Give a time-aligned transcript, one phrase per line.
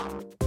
[0.00, 0.39] 4th for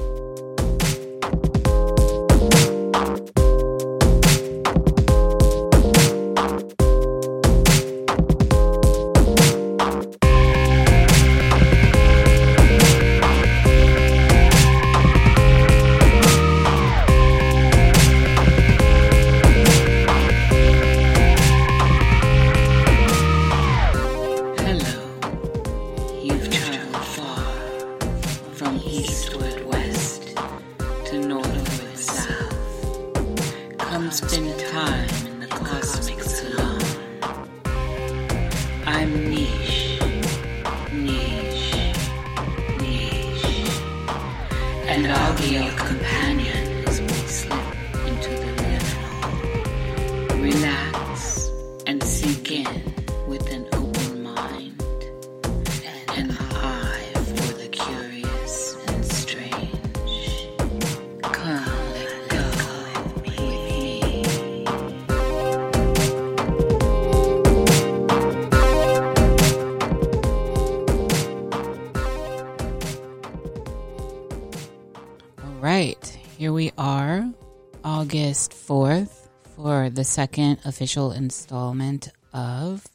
[80.04, 82.86] the second official installment of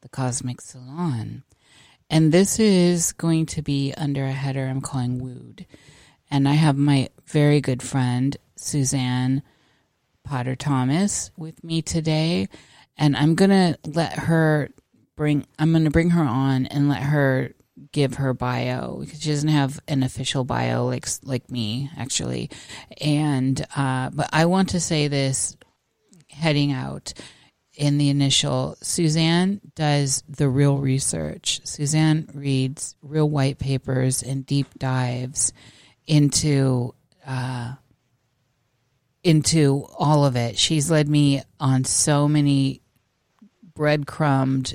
[0.00, 1.44] the Cosmic Salon.
[2.10, 5.64] And this is going to be under a header I'm calling Wooed.
[6.28, 9.44] And I have my very good friend, Suzanne
[10.24, 12.48] Potter Thomas, with me today.
[12.98, 14.70] And I'm going to let her
[15.14, 17.52] bring, I'm going to bring her on and let her
[17.92, 22.50] give her bio because she doesn't have an official bio like like me actually.
[23.00, 25.56] And uh, but I want to say this
[26.36, 27.12] heading out
[27.76, 31.60] in the initial Suzanne does the real research.
[31.64, 35.52] Suzanne reads real white papers and deep dives
[36.06, 36.94] into
[37.26, 37.74] uh,
[39.22, 40.58] into all of it.
[40.58, 42.80] She's led me on so many
[43.74, 44.74] breadcrumbed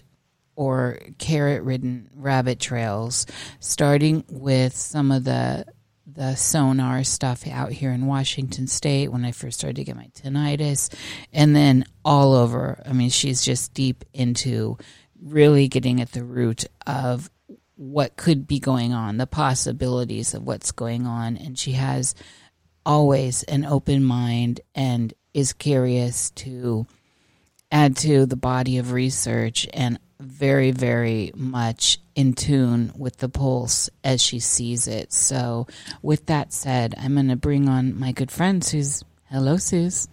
[0.56, 3.26] or carrot ridden rabbit trails,
[3.60, 5.66] starting with some of the
[6.14, 10.10] the sonar stuff out here in Washington State when I first started to get my
[10.14, 10.94] tinnitus,
[11.32, 12.82] and then all over.
[12.86, 14.78] I mean, she's just deep into
[15.22, 17.30] really getting at the root of
[17.76, 22.16] what could be going on, the possibilities of what's going on, and she has
[22.86, 26.86] always an open mind and is curious to
[27.72, 33.90] add to the body of research and very, very much in tune with the pulse
[34.04, 35.12] as she sees it.
[35.14, 35.68] So,
[36.02, 39.04] with that said, I'm going to bring on my good friend, Suze.
[39.30, 40.08] Hello, Suze.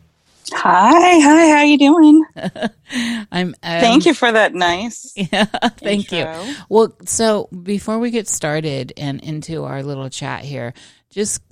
[0.53, 1.57] Hi, hi.
[1.57, 2.25] How you doing?
[3.31, 3.49] I'm.
[3.49, 5.13] Um, thank you for that nice.
[5.17, 6.43] Yeah, thank intro.
[6.43, 6.55] you.
[6.69, 10.73] Well, so before we get started and into our little chat here,
[11.11, 11.43] just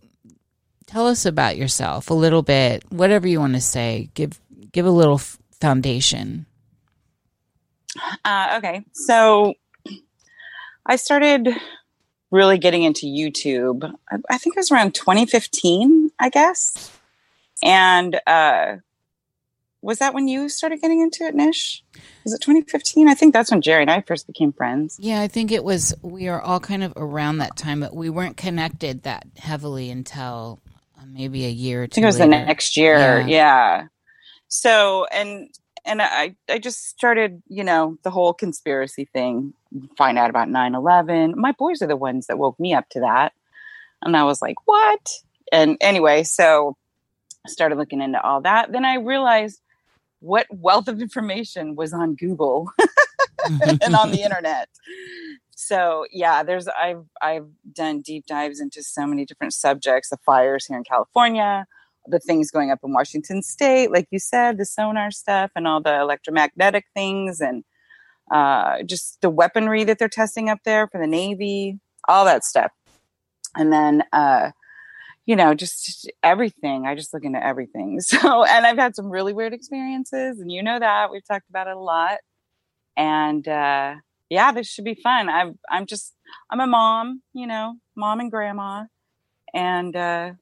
[0.87, 2.85] tell us about yourself a little bit.
[2.91, 4.09] Whatever you want to say.
[4.15, 4.39] Give
[4.73, 5.21] give a little
[5.61, 6.47] foundation.
[8.25, 9.55] Uh, okay, so
[10.85, 11.49] I started
[12.31, 13.93] really getting into YouTube.
[14.11, 16.93] I, I, think it was around 2015, I guess.
[17.63, 18.77] And uh,
[19.83, 21.85] was that when you started getting into it, Nish?
[22.25, 23.09] Was it 2015?
[23.09, 24.99] I think that's when Jerry and I first became friends.
[25.01, 25.95] Yeah, I think it was.
[26.03, 30.61] We are all kind of around that time, but we weren't connected that heavily until
[30.99, 31.93] uh, maybe a year or two.
[31.93, 32.31] I think it was later.
[32.31, 33.21] the next year.
[33.21, 33.27] Yeah.
[33.27, 33.87] yeah.
[34.49, 35.51] So, and
[35.87, 39.55] and I, I just started, you know, the whole conspiracy thing,
[39.97, 41.35] find out about 9 11.
[41.37, 43.33] My boys are the ones that woke me up to that.
[44.03, 45.11] And I was like, what?
[45.53, 46.77] And anyway, so
[47.47, 48.73] I started looking into all that.
[48.73, 49.61] Then I realized
[50.21, 52.71] what wealth of information was on Google
[53.83, 54.69] and on the internet.
[55.55, 60.67] So yeah, there's I've I've done deep dives into so many different subjects, the fires
[60.67, 61.67] here in California,
[62.09, 65.81] the things going up in Washington State, like you said, the sonar stuff and all
[65.81, 67.65] the electromagnetic things, and
[68.31, 71.79] uh, just the weaponry that they're testing up there for the Navy,
[72.09, 72.73] all that stuff.
[73.57, 74.51] And then, uh,
[75.27, 76.87] you know, just everything.
[76.87, 78.01] I just look into everything.
[78.01, 81.67] So, and I've had some really weird experiences, and you know that we've talked about
[81.67, 82.19] it a lot.
[82.97, 83.97] And uh,
[84.31, 85.29] yeah, this should be fun.
[85.29, 86.15] I'm I'm just
[86.51, 88.85] I'm a mom, you know, mom and grandma,
[89.53, 90.33] and uh,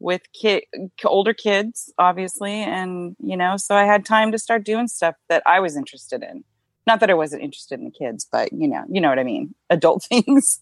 [0.00, 0.64] with kid
[1.04, 5.42] older kids obviously and you know so i had time to start doing stuff that
[5.46, 6.44] i was interested in
[6.86, 9.24] not that i wasn't interested in the kids but you know you know what i
[9.24, 10.60] mean adult things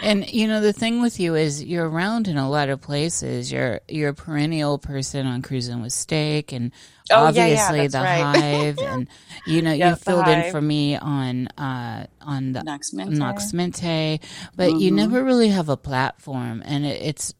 [0.00, 3.50] And you know the thing with you is you're around in a lot of places.
[3.50, 6.72] You're you're a perennial person on cruising with steak and
[7.10, 8.18] Oh, yeah, yeah, obviously the right.
[8.18, 9.08] hive and
[9.44, 13.18] you know Yeah, you filled in for me on uh on the Nox Mente.
[13.18, 14.20] Nox Mente,
[14.56, 14.96] but you Mhm.
[14.96, 17.34] never really have a platform and it, it's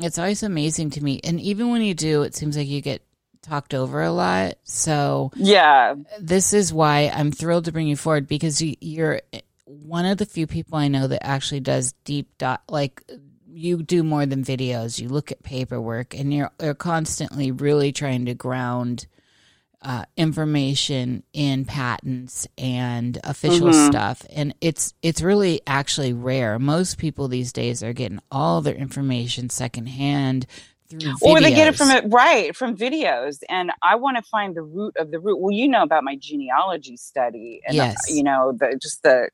[0.00, 1.20] it's always amazing to me.
[1.24, 3.02] And even when you do, it seems like you get
[3.42, 4.54] talked over a lot.
[4.64, 5.94] So Yeah.
[6.20, 9.20] this is why I'm thrilled to bring you forward because you, you're
[9.64, 13.02] one of the few people I know that actually does deep dot like
[13.50, 15.00] you do more than videos.
[15.00, 19.06] You look at paperwork and you're, you're constantly really trying to ground
[19.82, 23.86] uh, information in patents and official Mhm.
[23.88, 26.58] stuff, and it's it's really actually rare.
[26.58, 30.46] Most people these days are getting all their information secondhand
[30.88, 31.22] through videos.
[31.22, 34.62] Or they get it from it right from videos, and I want to find the
[34.62, 35.38] root of the root.
[35.40, 38.08] Well, you know about my genealogy study, and uh, Yes.
[38.08, 39.30] you know the just the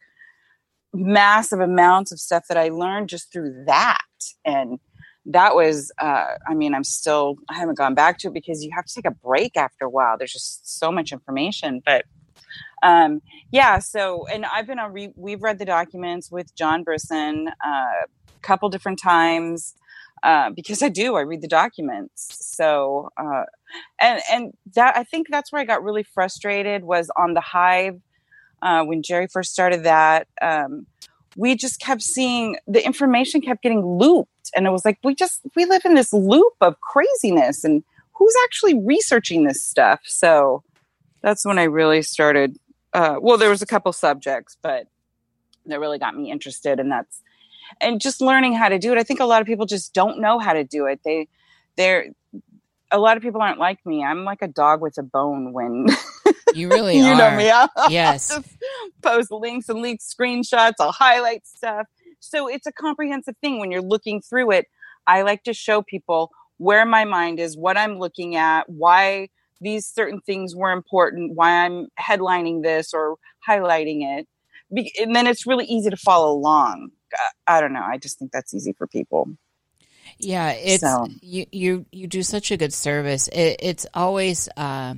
[0.93, 4.03] massive amounts of stuff that I learned just through that,
[4.45, 4.79] and
[5.27, 5.93] that was.
[5.99, 8.95] Uh, I mean, I'm still I haven't gone back to it because you have to
[8.95, 10.19] take a break after a while.
[10.19, 12.05] There's just so much information, but.
[12.83, 14.93] Um, yeah, so and I've been on.
[14.93, 18.07] Re- we've read the documents with John Brisson uh, a
[18.43, 19.75] couple different times
[20.25, 21.17] uh, because I do.
[21.17, 22.39] I read the documents.
[22.41, 23.45] So, uh,
[24.01, 28.01] and and that I think that's where I got really frustrated was on the Hive
[28.63, 30.27] uh, when Jerry first started that.
[30.41, 30.87] Um,
[31.37, 35.41] we just kept seeing the information kept getting looped, and it was like we just
[35.57, 37.83] we live in this loop of craziness, and
[38.13, 40.01] who's actually researching this stuff?
[40.05, 40.63] So
[41.23, 42.59] that's when I really started.
[42.93, 44.87] Uh, well, there was a couple subjects, but
[45.67, 47.23] that really got me interested, and that's
[47.81, 48.99] and just learning how to do it.
[48.99, 51.01] I think a lot of people just don't know how to do it.
[51.05, 51.29] They
[51.77, 52.07] they're
[52.91, 54.05] a lot of people aren't like me.
[54.05, 55.87] I'm like a dog with a bone when
[56.55, 57.17] You really you are.
[57.17, 57.51] know me.
[57.77, 58.29] I'll Yes.
[58.29, 58.49] just
[59.03, 60.75] post links and leak screenshots.
[60.81, 61.87] I'll highlight stuff.
[62.21, 64.67] So it's a comprehensive thing when you're looking through it.
[65.07, 69.29] I like to show people where my mind is, what I'm looking at, why
[69.61, 73.17] these certain things were important, why I'm headlining this or
[73.47, 74.27] highlighting it.
[74.73, 76.91] Be- And then it's really easy to follow along.
[77.47, 77.83] I- I don't know.
[77.85, 79.29] I just think that's easy for people.
[80.19, 83.29] Yeah, it's So- you you you do such a good service.
[83.29, 84.95] It, it's always uh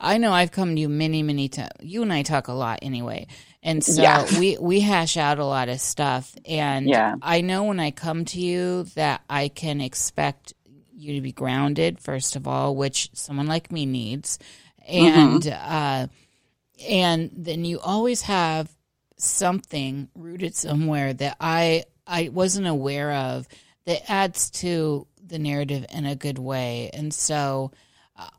[0.00, 1.70] I know I've come to you many many times.
[1.80, 3.26] You and I talk a lot anyway.
[3.62, 4.24] And so Yeah.
[4.38, 7.14] we we hash out a lot of stuff and Yeah.
[7.22, 10.54] I know when I come to you that I can expect
[10.94, 14.38] you to be grounded first of all, which someone like me needs.
[14.88, 15.48] And Mm-hmm.
[15.48, 16.06] uh
[16.88, 18.70] and then you always have
[19.18, 23.48] something rooted somewhere that I I wasn't aware of
[23.86, 26.90] that adds to the narrative in a good way.
[26.92, 27.72] And so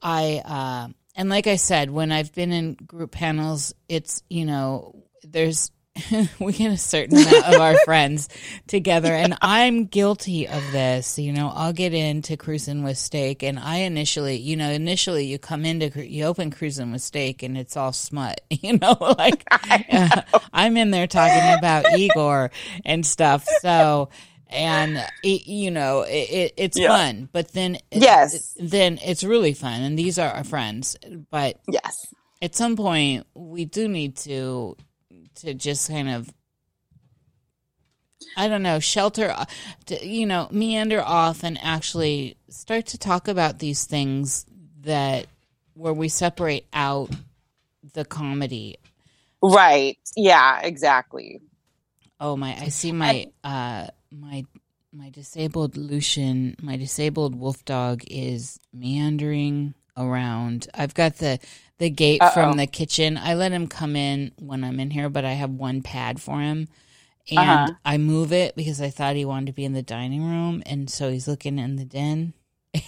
[0.01, 5.03] I uh and like I said, when I've been in group panels, it's you know,
[5.23, 5.71] there's
[6.39, 8.29] we get a certain amount of our friends
[8.67, 11.17] together and I'm guilty of this.
[11.17, 15.39] You know, I'll get into cruising with steak and I initially, you know, initially you
[15.39, 20.21] come into you open cruising with steak and it's all smut, you know, like uh,
[20.53, 22.51] I'm in there talking about Igor
[22.85, 23.45] and stuff.
[23.61, 24.09] So
[24.49, 26.89] and it, you know, it, it, it's Yeah.
[26.89, 28.53] fun, but then it- Yes.
[28.57, 30.95] then it's really fun and these are our friends,
[31.29, 31.95] but Yes.
[32.41, 34.75] at some point we do need to
[35.35, 36.29] to just kind of
[38.35, 39.45] I don't know, shelter, uh,
[39.87, 44.45] to, you know, meander off and actually start to talk about these things
[44.81, 45.27] that
[45.73, 47.11] where we separate out
[47.93, 48.77] the comedy.
[49.41, 49.97] Right.
[50.15, 51.41] Yeah, exactly.
[52.19, 52.55] Oh my!
[52.59, 54.45] I see my uh my
[54.93, 60.67] my disabled Lucian, my disabled wolf dog is meandering around.
[60.73, 61.39] I've got the
[61.77, 62.31] the gate Uh-oh.
[62.31, 63.17] from the kitchen.
[63.17, 66.39] I let him come in when I'm in here, but I have one pad for
[66.41, 66.67] him.
[67.29, 67.73] And Uh-huh.
[67.85, 70.89] I move it because I thought he wanted to be in the dining room, and
[70.89, 72.33] so he's looking in the den.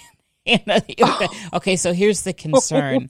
[1.54, 3.10] Okay, so here's the concern: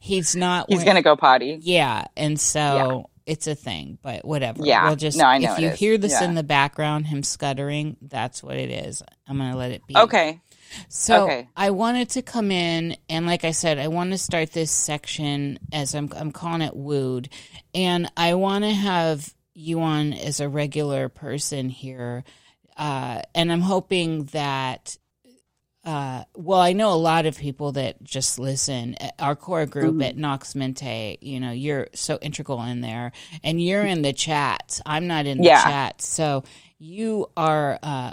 [0.00, 0.66] he's not.
[0.68, 1.58] He's going to go potty.
[1.60, 4.64] yeah, and so it's a thing, but whatever.
[4.64, 4.86] Yeah.
[4.88, 5.78] we'll just No, I know if you is.
[5.78, 6.24] hear this Yeah.
[6.24, 9.02] in the background, him scuttering, that's what it is.
[9.28, 9.96] I'm gonna let it be.
[9.96, 10.40] Okay.
[10.88, 11.48] So okay.
[11.56, 15.58] I wanted to come in and, like I said, I want to start this section
[15.72, 17.28] as I'm I'm calling it wooed,
[17.74, 22.24] and I want to have you on as a regular person here,
[22.76, 24.96] uh, and I'm hoping that.
[25.84, 28.96] Uh, well, I know a lot of people that just listen.
[29.18, 30.02] Our core group Mhm.
[30.02, 33.12] at Nox Mente, you know, you're so integral in there,
[33.44, 34.80] and you're in the chat.
[34.86, 35.52] I'm not in the Yeah.
[35.52, 36.44] chat, so
[36.78, 38.12] you are uh,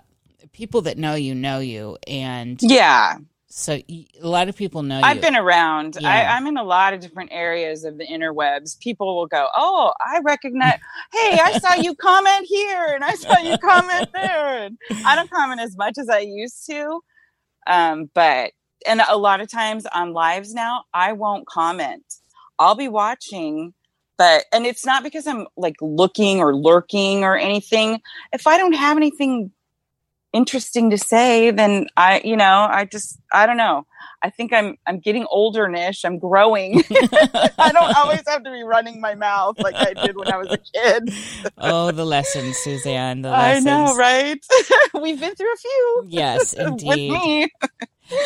[0.53, 3.17] people that know you know you, and Yeah.
[3.49, 5.21] So y- a lot of people know I've you.
[5.21, 5.97] been around.
[5.97, 6.05] Yeah.
[6.05, 8.79] I, I'm in a lot of different areas of the interwebs.
[8.79, 10.77] People will go, "Oh, I recognize.
[11.13, 15.29] hey, I saw you comment here, and I saw you comment there." And I don't
[15.31, 17.01] comment as much as I used to,
[17.67, 18.51] um, but
[18.87, 22.03] and a lot of times on lives now, I won't comment.
[22.59, 23.73] I'll be watching,
[24.17, 28.01] but and it's not because I'm like looking or lurking or anything.
[28.33, 29.51] If I don't have anything
[30.33, 33.85] interesting to say, then I, you know, I just I don't know.
[34.21, 36.03] I think I'm I'm getting older nish.
[36.03, 36.83] I'm growing.
[36.91, 40.51] I don't always have to be running my mouth like I did when I was
[40.51, 41.13] a kid.
[41.57, 43.21] oh, the lessons, Suzanne.
[43.21, 43.65] The I lessons.
[43.65, 44.39] know, right?
[45.01, 46.05] We've been through a few.
[46.07, 47.49] Yes, indeed With me.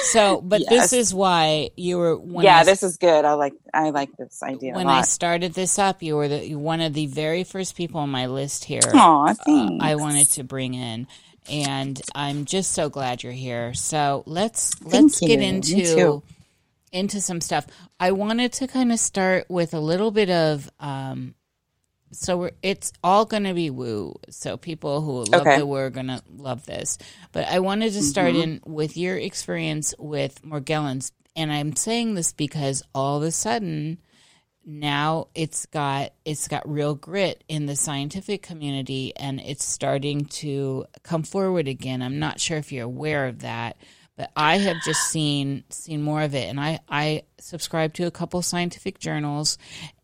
[0.04, 0.70] So, but Yes.
[0.70, 2.20] this is why you were.
[2.42, 3.26] Yeah, I, this is good.
[3.26, 6.82] I like I like this idea when I started this up, you were the, one
[6.82, 8.82] of the very first people on my list here.
[8.94, 9.84] Aw, uh, thanks.
[9.84, 11.08] I wanted to bring in,
[11.50, 13.74] and I'm just so glad you're here.
[13.74, 15.42] So let's let's get you.
[15.42, 16.24] Into
[16.92, 17.68] into some stuff.
[18.00, 21.36] I wanted to kind of start with a little bit of um,
[22.12, 24.16] so we're, it's all going to be woo.
[24.30, 25.58] So people who love Okay.
[25.60, 26.98] the woo are going to love this.
[27.32, 28.44] But I wanted to start Mhm.
[28.44, 34.00] in with your experience with Morgellons, and I'm saying this because all of a sudden
[34.66, 40.86] now it's got it's got real grit in the scientific community and it's starting to
[41.04, 42.02] come forward again.
[42.02, 43.78] I'm not sure if you're aware of that,
[44.16, 48.12] but I have just seen seen more of it and I I subscribe to a
[48.12, 49.58] couple scientific journals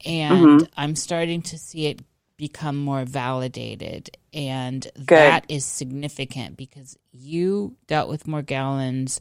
[0.05, 2.01] and I'm starting to see it
[2.37, 9.19] become more validated and that is significant because you dealt with Morgellons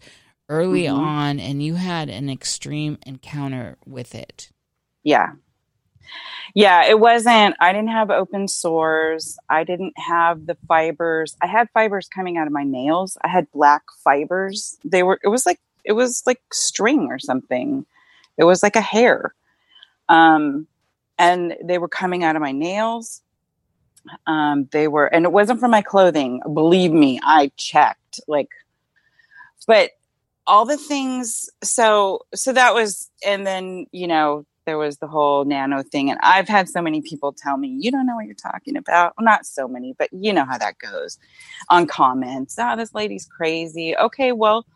[0.48, 0.94] early Mhm.
[0.98, 4.50] on and you had an extreme encounter with it.
[5.06, 5.34] Yeah.
[6.52, 9.38] Yeah, it wasn't I didn't have open sores.
[9.48, 11.36] I didn't have the fibers.
[11.40, 13.16] I had fibers coming out of my nails.
[13.22, 14.78] I had black fibers.
[14.84, 17.86] They were it was like it was like string or something.
[18.36, 19.32] It was like a hair.
[20.08, 20.66] Um
[21.18, 23.22] and they were coming out of my nails.
[24.26, 26.40] Um they were and it wasn't from my clothing.
[26.52, 28.50] Believe me, I checked like
[29.68, 29.90] but
[30.48, 35.44] all the things so so that was and then you know there was the whole
[35.44, 38.34] nano thing and i've had so many people tell me you don't know what you're
[38.34, 39.14] talking about.
[39.16, 41.18] Well, not so many but you know how that goes
[41.70, 42.56] on comments.
[42.58, 43.96] Oh this lady's crazy.
[43.96, 44.66] Okay well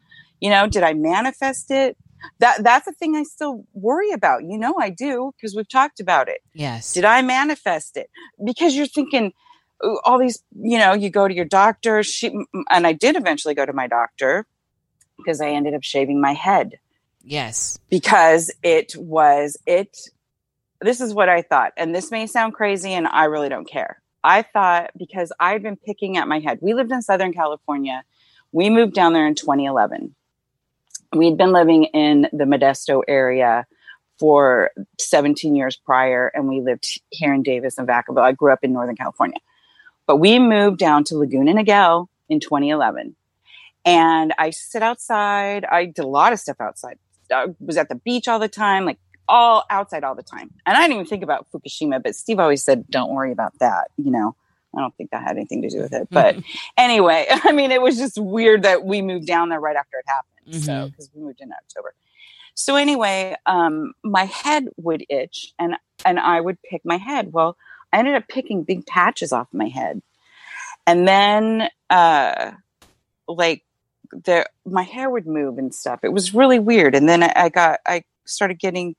[0.41, 1.97] you know did i manifest it?
[2.39, 4.45] That that's a thing i still worry about.
[4.45, 6.41] You know i do because we've talked about it.
[6.55, 6.93] Yes.
[6.95, 8.09] did I manifest it?
[8.43, 9.33] Because you're thinking
[10.05, 12.03] all these, you know, you go to your doctor.
[12.03, 12.35] She
[12.69, 14.47] and I did eventually go to my doctor
[15.17, 16.79] because I ended up shaving my head
[17.23, 17.79] yes.
[17.89, 19.97] because it was it.
[20.81, 24.01] This is what I thought, and this may sound crazy, and I really don't care.
[24.23, 26.59] I thought because I'd been picking at my head.
[26.61, 28.03] We lived in Southern California.
[28.53, 30.15] We moved down there in 2011.
[31.13, 33.67] We'd been living in the Modesto area
[34.19, 38.23] for 17 years prior, and we lived here in Davis and Vacaville.
[38.23, 39.39] I grew up in Northern California,
[40.07, 43.17] but we moved down to Laguna Niguel in 2011.
[43.85, 45.65] And I sit outside.
[45.65, 46.99] I did a lot of stuff outside.
[47.33, 50.51] I was at the beach all the time, like all outside all the time.
[50.67, 53.91] And I didn't even think about Fukushima, but Steve always said, "Don't worry about that."
[53.97, 54.35] You know,
[54.77, 56.09] I don't think that had anything to do with it.
[56.11, 56.37] But
[56.77, 60.05] anyway, I mean, it was just weird that we moved down there right after it
[60.07, 60.65] happened.
[60.65, 60.91] So Mhm.
[60.91, 61.95] because we moved in October.
[62.55, 67.33] So anyway, um, my head would itch, and and I would pick my head.
[67.33, 67.57] Well,
[67.93, 70.03] I ended up picking big patches off my head,
[70.87, 72.53] and then uh,
[73.29, 73.63] like
[74.13, 76.01] the my hair would move and stuff.
[76.03, 76.95] It was really weird.
[76.95, 78.97] And then I, I got I started getting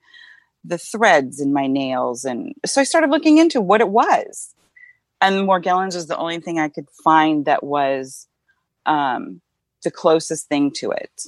[0.63, 4.53] the threads in my nails, and so I started looking into what it was.
[5.19, 8.27] And Morgellons was the only thing I could find that was
[8.87, 9.41] um,
[9.83, 11.23] the closest thing to it.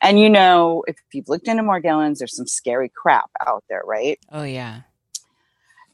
[0.00, 4.18] And you know, if you've looked into Morgellons, there's some scary crap out there, right?
[4.32, 4.82] Oh yeah.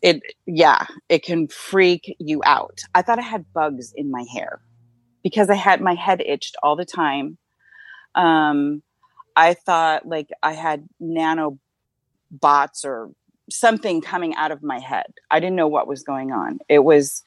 [0.02, 2.80] It, yeah, it can freak you out.
[2.94, 4.60] I thought I had bugs in my hair
[5.22, 7.38] because I had my head itched all the time.
[8.14, 8.82] Um,
[9.36, 11.58] I thought like I had nano
[12.30, 13.10] bots or
[13.50, 15.12] something coming out of my head.
[15.30, 16.60] I didn't know what was going on.
[16.68, 17.22] It was,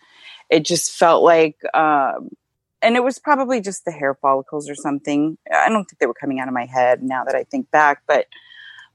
[0.50, 2.30] it just felt like, um,
[2.82, 5.38] and it was probably just the hair follicles or something.
[5.52, 8.04] I don't think they were coming out of my head now that I think back,
[8.08, 8.28] but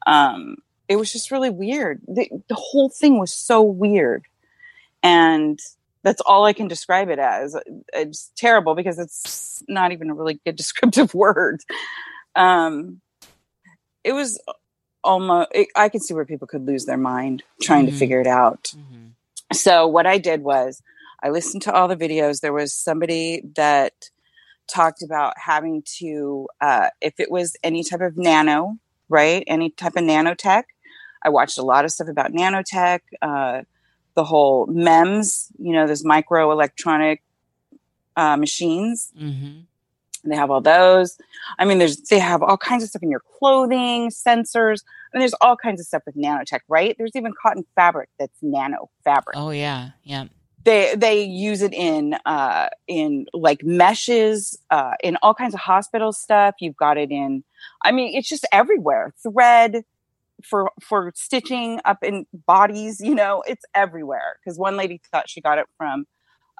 [0.06, 0.56] um,
[0.88, 2.00] it was just really weird.
[2.06, 4.24] The, the whole thing was so weird.
[5.02, 5.58] And
[6.08, 7.54] that's all I can describe it as.
[7.92, 11.60] It's terrible because it's not even a really good descriptive word.
[12.34, 13.00] Um,
[14.04, 14.40] it was
[15.04, 17.90] almost, it, I could see where people could lose their mind trying Mhm.
[17.90, 19.12] to figure it out Mhm.
[19.52, 20.82] so what I did was
[21.22, 22.40] I listened to all the videos.
[22.40, 23.92] There was somebody that
[24.68, 29.42] talked about having to, uh, if it was any type of nano, right?
[29.46, 30.64] Any type of nanotech.
[31.24, 33.62] I watched a lot of stuff about nanotech, uh,
[34.18, 37.18] the whole MEMS, you know, those microelectronic
[38.16, 39.12] uh, machines.
[39.16, 39.60] Mm-hmm.
[40.28, 41.16] They have all those.
[41.56, 44.82] I mean, there's they have all kinds of stuff in your clothing, sensors.
[45.12, 46.96] and there's all kinds of stuff with nanotech, right?
[46.98, 49.36] There's even cotton fabric that's nano fabric.
[49.36, 50.24] Oh yeah, yeah.
[50.64, 56.12] They they use it in uh, in like meshes, uh, in all kinds of hospital
[56.12, 56.56] stuff.
[56.58, 57.44] You've got it in.
[57.84, 59.14] I mean, it's just everywhere.
[59.22, 59.84] Thread
[60.44, 63.00] for for stitching up in bodies.
[63.00, 64.38] You know, it's everywhere.
[64.38, 66.06] Because one lady thought she got it from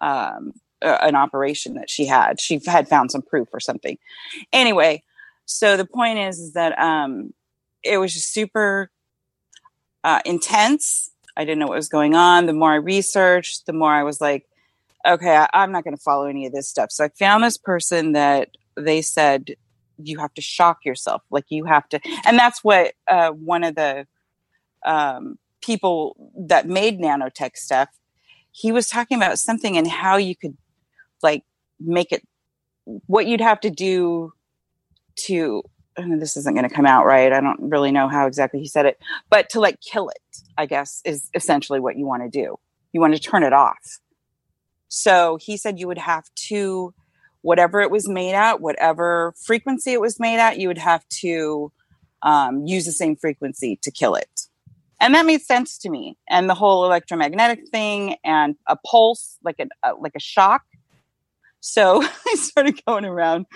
[0.01, 2.41] um, an operation that she had.
[2.41, 3.99] She had found some proof or something.
[4.53, 5.03] Anyway,
[5.45, 7.33] so the point is, is that um,
[7.83, 8.91] it was just super
[10.05, 11.11] uh, intense.
[11.37, 12.47] I didn't know what was going on.
[12.47, 14.47] The more I researched, the more I was like,
[15.07, 16.91] okay, I, I'm not going to follow any of this stuff.
[16.91, 19.55] So I found this person that they said
[20.03, 23.75] you have to shock yourself, like you have to, and that's what uh, one of
[23.75, 24.07] the
[24.85, 27.89] um, people that made nanotech stuff.
[28.53, 30.57] He was talking about something and how you could
[31.23, 31.45] like
[31.81, 32.27] make it
[33.07, 34.33] what you'd have to do
[35.15, 35.63] to
[35.97, 37.33] this isn't going to come out right.
[37.33, 38.99] I don't really know how exactly he said it
[39.31, 42.57] but to like kill it i guess is essentially what you want to do.
[42.93, 44.01] You want to turn it off.
[44.89, 46.95] So he said you would have to
[47.49, 51.73] whatever it was made at whatever frequency it was made at you would have to
[52.23, 54.41] um, use the same frequency to kill it
[55.01, 59.57] and that made sense to me and the whole electromagnetic thing and a pulse like
[59.61, 60.63] a, a like a shock
[61.61, 63.47] so I started going around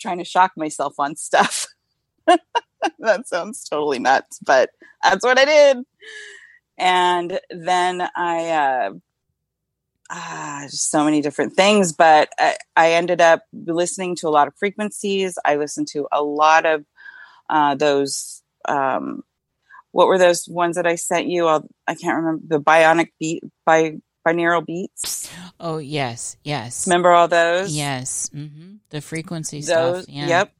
[0.00, 1.66] trying to shock myself on stuff.
[2.26, 4.70] that sounds totally nuts, but
[5.02, 5.78] that's what I did.
[6.78, 8.90] And then I, uh,
[10.10, 14.48] ah, just so many different things, but I, I, ended up listening to a lot
[14.48, 15.38] of frequencies.
[15.44, 16.84] I listened to a lot of
[17.48, 18.42] uh, those.
[18.66, 19.22] Um,
[19.92, 21.46] what were those ones that I sent you?
[21.46, 23.96] I'll, I can not remember the bionic beat by
[24.26, 25.30] binaural beats.
[25.58, 26.86] Oh yes, yes.
[26.86, 27.74] Remember all those?
[27.74, 28.30] Yes.
[28.34, 28.76] Mm-hmm.
[28.90, 30.14] The frequency those, stuff.
[30.14, 30.26] Yeah.
[30.26, 30.52] Yep.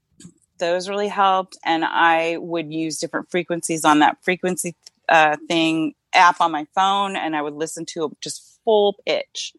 [0.58, 4.74] Those really helped, and I would use different frequencies on that frequency
[5.08, 9.54] uh, thing app on my phone, and I would listen to just full pitch,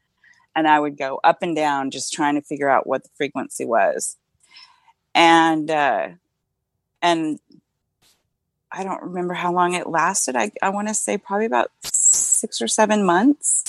[0.55, 3.65] and I would go up and down just trying to figure out what the frequency
[3.65, 4.17] was,
[5.15, 6.09] and uh,
[7.01, 7.39] and
[8.71, 10.35] I don't remember how long it lasted.
[10.35, 13.63] I I want to say probably about six or seven months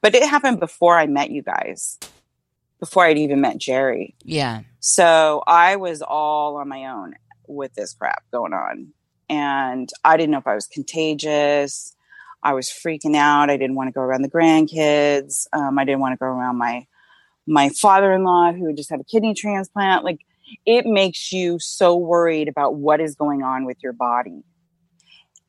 [0.00, 1.98] but it happened before I met you guys,
[2.78, 4.14] before I'd even met Jerry.
[4.22, 4.62] Yeah.
[4.80, 7.14] So I was all on my own
[7.46, 8.88] with this crap going on.
[9.28, 11.96] And I didn't know if I was contagious.
[12.44, 13.48] I was freaking out.
[13.48, 15.46] I didn't want to go around the grandkids.
[15.52, 16.86] Um, I didn't want to go around my
[17.46, 20.04] my father-in-law who just had a kidney transplant.
[20.04, 20.20] Like
[20.66, 24.42] it makes you so worried about what is going on with your body.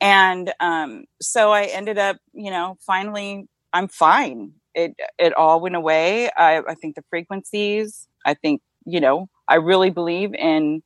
[0.00, 4.52] And um, so I ended up, you know, finally I'm fine.
[4.74, 6.30] It it all went away.
[6.30, 8.08] I, I think the frequencies.
[8.24, 9.28] I think you know.
[9.48, 10.82] I really believe in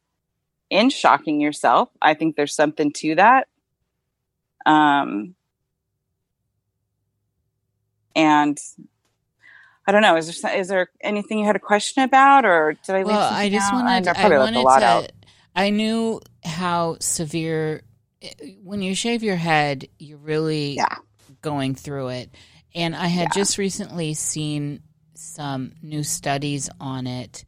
[0.70, 1.88] in shocking yourself.
[2.03, 3.49] I think there's something to that.
[4.66, 5.35] Um,
[8.14, 8.59] and
[9.87, 10.16] I don't know.
[10.16, 13.07] Is there is there anything you had a question about, or did I leave?
[13.09, 13.83] Well, I just out?
[13.83, 14.09] wanted.
[14.09, 14.68] I, I wanted to.
[14.68, 15.12] Out.
[15.55, 17.83] I knew how severe.
[18.62, 20.96] When you shave your head, you're really yeah.
[21.40, 22.35] going through it.
[22.75, 23.40] And I had yeah.
[23.40, 24.83] just recently seen
[25.14, 27.44] some new studies on it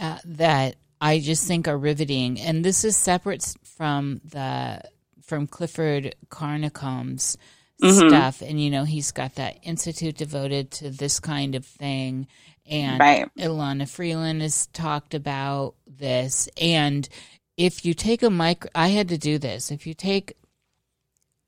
[0.00, 2.40] uh, that I just think are riveting.
[2.40, 4.80] And this is separate from the
[5.22, 7.36] from Clifford Carnicom's
[7.84, 8.08] mm-hmm.
[8.08, 8.42] stuff.
[8.42, 12.26] And you know, he's got that institute devoted to this kind of thing.
[12.66, 13.28] And right.
[13.38, 16.48] Elana Freeland has talked about this.
[16.60, 17.08] And
[17.56, 19.70] if you take a micro, I had to do this.
[19.70, 20.36] If you take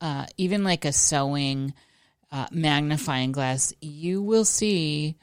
[0.01, 1.75] uh, even like a sewing
[2.31, 5.17] uh, magnifying glass, you will see.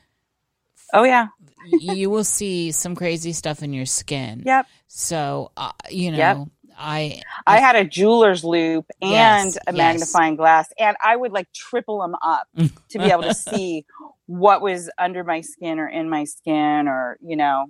[0.94, 1.28] Oh yeah,
[1.68, 4.44] you will see some crazy stuff in your skin.
[4.46, 4.68] Yep.
[4.88, 6.38] So uh, you know, yep.
[6.84, 10.38] I, I, had a jeweler's loupe and yes, a magnifying yes.
[10.38, 12.48] glass, and I would like triple them up
[12.90, 13.86] to be able to see
[14.26, 17.68] what was under my skin or in my skin, or you know,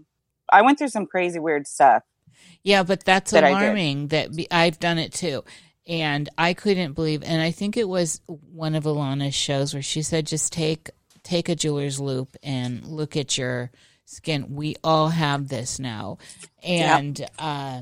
[0.52, 2.04] I went through some crazy weird stuff.
[2.64, 4.08] Yeah, but that's that alarming.
[4.08, 5.44] That I've done it too.
[5.86, 10.02] And I couldn't believe, and I think it was one of Elana's shows where she
[10.02, 10.90] said, just take
[11.24, 13.70] take a jeweler's loupe and look at your
[14.06, 14.56] skin.
[14.56, 16.20] We all have this now,
[16.64, 17.32] and yep.
[17.38, 17.82] uh,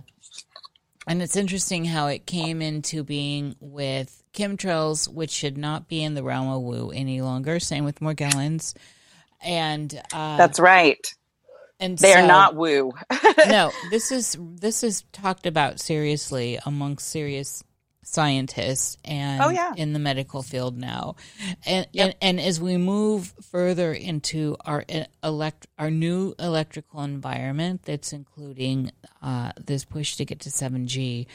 [1.08, 6.14] and it's interesting how it came into being with chemtrails, which should not be in
[6.14, 7.60] the realm of woo any longer.
[7.60, 8.74] Same with Morgellons,
[9.44, 11.00] and uh, that's right.
[11.80, 12.92] And They are not woo.
[13.48, 17.64] no, this is this is talked about seriously amongst serious
[18.04, 19.74] scientists and Oh, yeah.
[19.76, 21.16] in the medical field now.
[21.66, 22.06] And, Yep.
[22.06, 28.12] and and as we move further into our e- elect our new electrical environment that's
[28.14, 31.28] including uh, this push to get to 7G,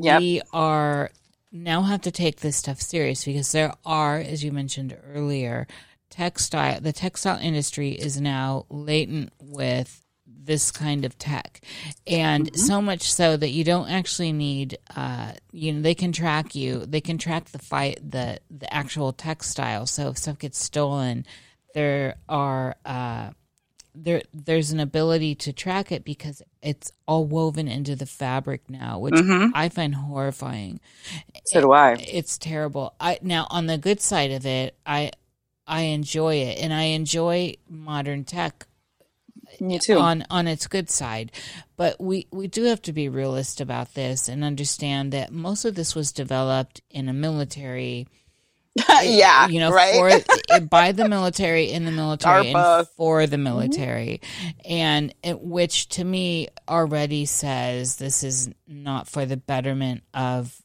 [0.00, 0.20] Yep.
[0.20, 1.10] we are
[1.52, 5.66] now have to take this stuff serious because there are as you mentioned earlier
[6.10, 10.04] textile the textile industry is now latent with
[10.48, 11.60] this kind of tech
[12.06, 16.54] and so much so that you don't actually need uh, you know they can track
[16.54, 21.24] you they can track the fight the the actual textile so if stuff gets stolen
[21.74, 23.30] there are uh,
[23.94, 28.98] there there's an ability to track it because it's all woven into the fabric now
[28.98, 29.50] which Mhm.
[29.54, 30.80] i find horrifying
[31.44, 31.94] So do I.
[31.98, 32.94] it's terrible.
[33.00, 35.10] I now on the good side of it, I
[35.66, 38.66] I enjoy it and I enjoy modern tech
[39.60, 39.98] Me uh, too.
[39.98, 41.32] on on its good side.
[41.76, 45.74] But we we do have to be realist about this and understand that most of
[45.74, 48.06] this was developed in a military
[49.02, 49.48] yeah.
[49.48, 50.24] you know, right.
[50.24, 52.78] for by the military, in the military, DARPA.
[52.78, 53.44] and for the mm-hmm.
[53.44, 54.20] military,
[54.64, 60.60] and it, which to me already says this is not for the betterment of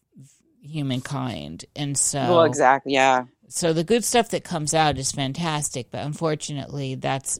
[0.62, 2.93] humankind, and so well, exactly.
[2.93, 3.26] Yeah.
[3.48, 7.39] so the good stuff that comes out is fantastic, but unfortunately, that's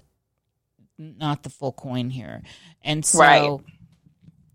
[0.98, 2.42] not the full coin here.
[2.84, 3.60] And so, Right.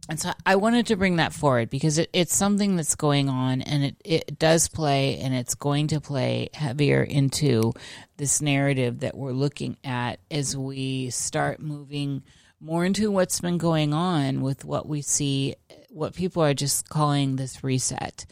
[0.09, 3.61] and so I wanted to bring that forward because it, it's something that's going on
[3.62, 7.72] and it, it does play and it's going to play heavier into
[8.16, 12.22] this narrative that we're looking at as we start moving
[12.61, 15.55] more into what's been going on with what we see,
[15.90, 18.27] what people are just calling this reset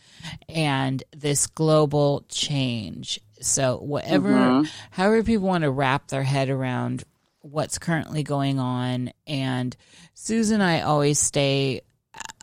[0.49, 3.21] and this global change.
[3.41, 4.71] So, whatever, Mhm.
[4.91, 7.05] however people want to wrap their head around
[7.51, 9.77] what's currently going on, and
[10.15, 11.83] Susan and I always stay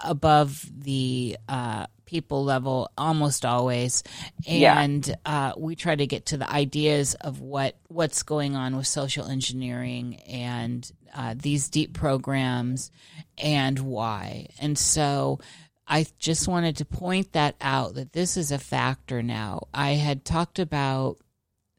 [0.03, 4.03] above the uh, people level almost always,
[4.45, 4.79] Yeah.
[4.79, 8.87] and uh, we try to get to the ideas of what what's going on with
[8.87, 12.91] social engineering and uh, these deep programs
[13.37, 14.47] and why.
[14.59, 15.39] And so
[15.87, 19.67] I just wanted to point that out that this is a factor now.
[19.73, 21.17] I had talked about,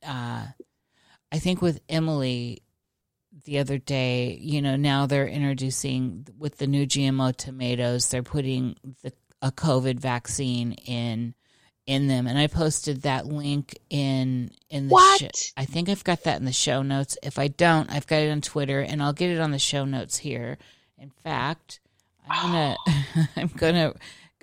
[0.07, 0.47] uh,
[1.33, 2.63] I think with Emily
[3.45, 8.77] the other day, you know, now they're introducing with the new GMO tomatoes, they're putting
[9.03, 11.35] the, a COVID vaccine in
[11.87, 14.93] in them, and I posted that link in in the.
[14.95, 15.21] What?
[15.21, 17.19] sho- I think I've got that in the show notes.
[17.23, 19.85] If I don't, I've got it on Twitter, and I'll get it on the show
[19.85, 20.57] notes here.
[20.99, 21.81] In fact,
[22.29, 22.77] I'm gonna
[23.37, 23.95] I'm gonna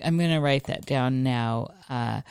[0.03, 1.69] I'm gonna write that down now.
[1.89, 2.21] Uh,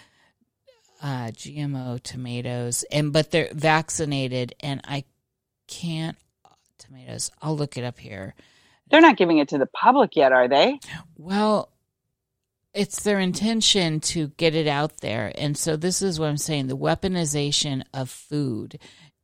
[1.03, 5.05] uh, GMO tomatoes, and but they're vaccinated, and I
[5.67, 6.17] can't
[6.95, 7.31] tomatoes.
[7.41, 8.35] I'll look it up here.
[8.91, 10.81] They're not giving it to the public yet, are they?
[11.17, 11.71] Well,
[12.75, 16.67] it's their intention to get it out there, and so this is what I'm saying:
[16.67, 18.79] the weaponization of food.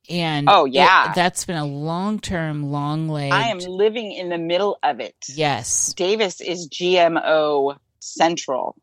[0.09, 1.13] And Oh, it- yeah.
[1.15, 3.33] that's been a long term, long leg.
[3.33, 5.17] I am living in the middle of it.
[5.35, 8.77] Yes, Davis is GMO central.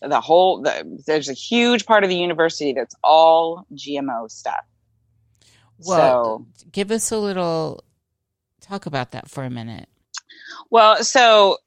[0.00, 4.64] The whole the, there's a huge part of the university that's all GMO stuff.
[5.78, 7.82] Well, so give us a little
[8.68, 9.88] talk about that for a minute.
[10.70, 11.58] well, so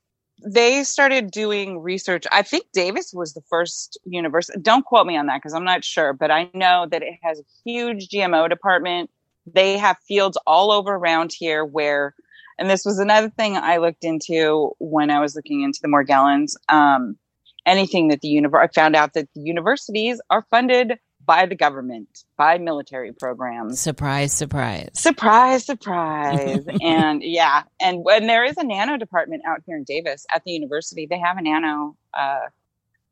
[0.43, 2.25] they started doing research.
[2.31, 4.59] I think Davis was the first university.
[4.61, 7.39] Don't quote me on that because I'm not sure, but I know that it has
[7.39, 9.09] a huge GMO department.
[9.45, 12.15] They have fields all over around here where,
[12.57, 16.53] and this was another thing I looked into when I was looking into the Morgellons.
[16.69, 17.17] Um,
[17.65, 22.23] anything that the univer- I found out that the universities are funded by the government,
[22.37, 23.79] by military programs.
[23.79, 24.89] Surprise, surprise.
[24.95, 26.65] Surprise, surprise.
[26.81, 30.51] and yeah, and when there is a nano department out here in Davis at the
[30.51, 32.47] university, they have a nano uh,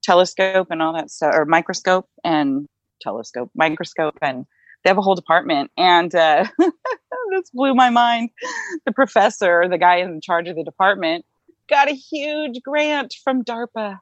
[0.01, 2.65] telescope and all that stuff, or microscope and
[3.01, 4.47] telescope, microscope, and
[4.84, 5.69] they have a whole department.
[5.77, 8.32] And uh, this blew my mind.
[8.88, 11.23] The professor, the guy in charge of the department,
[11.69, 13.99] got a huge grant from DARPA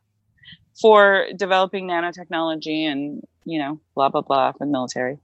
[0.82, 5.20] for developing nanotechnology and, you know, blah, blah, blah for the military.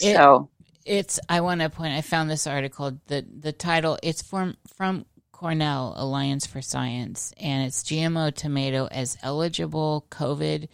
[0.00, 0.50] It- so,
[0.84, 1.18] It's.
[1.28, 1.94] I want to point.
[1.94, 2.98] I found this article.
[3.06, 3.98] the The title.
[4.02, 10.68] It's from from Cornell Alliance for Science, and it's GMO tomato as eligible COVID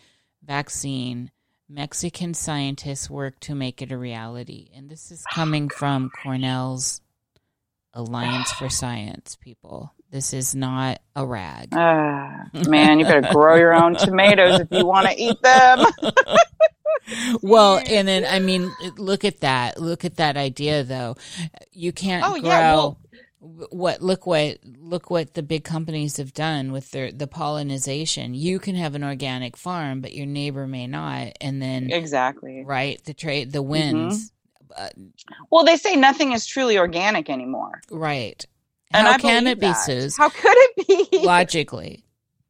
[0.45, 1.31] vaccine.
[1.69, 7.01] Mexican scientists work to make it a reality, and this is coming from Cornell's
[7.95, 9.93] Alliance for Science people.
[10.11, 11.69] This is not a rag.
[11.73, 15.87] Ah, man, you better grow your own tomatoes if you want to eat them.
[17.43, 19.81] well, and then I mean, look at that.
[19.81, 21.17] Look at that idea, though.
[21.73, 22.51] You can't Oh, grow.
[22.51, 22.99] yeah, well,
[23.41, 28.59] what look what look what the big companies have done with their the pollination you
[28.59, 33.15] can have an organic farm but your neighbor may not and then exactly right the
[33.15, 34.31] trade the winds
[34.79, 35.05] mm-hmm.
[35.51, 38.45] well they say nothing is truly organic anymore right
[38.93, 39.73] and how I can it be that.
[39.75, 40.17] Suze?
[40.17, 42.05] how could it be logically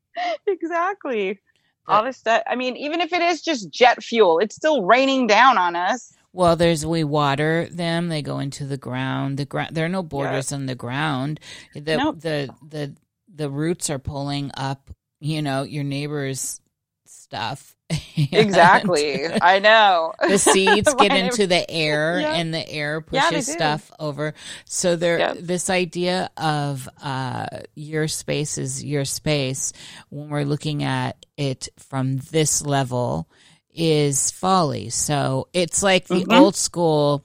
[0.47, 1.39] exactly
[1.87, 5.27] all this stuff i mean even if it is just jet fuel it's still raining
[5.27, 9.37] down on us well, there's we water them; they go into the ground.
[9.37, 10.59] The ground there are no borders yeah.
[10.59, 11.41] on the ground.
[11.75, 12.21] The nope.
[12.21, 12.95] the the
[13.35, 14.91] the roots are pulling up.
[15.21, 16.61] You know your neighbor's
[17.07, 17.75] stuff.
[18.17, 20.13] exactly, I know.
[20.29, 22.35] the seeds get into the air, yeah.
[22.35, 24.35] and the air pushes yeah, stuff over.
[24.65, 25.39] So there, yep.
[25.41, 29.73] this idea of uh, your space is your space.
[30.09, 33.29] When we're looking at it from this level
[33.75, 34.91] is folly.
[34.91, 36.33] So it's like the mm-hmm.
[36.33, 37.25] old school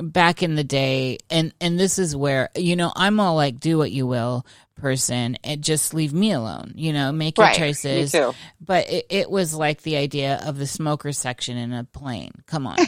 [0.00, 3.76] back in the day and and this is where you know I'm all like do
[3.76, 4.46] what you will
[4.82, 8.14] person and just leave me alone you know make your right, choices.
[8.60, 12.32] but it, it, was like the idea of the smoker section in a plane.
[12.46, 12.76] Come on.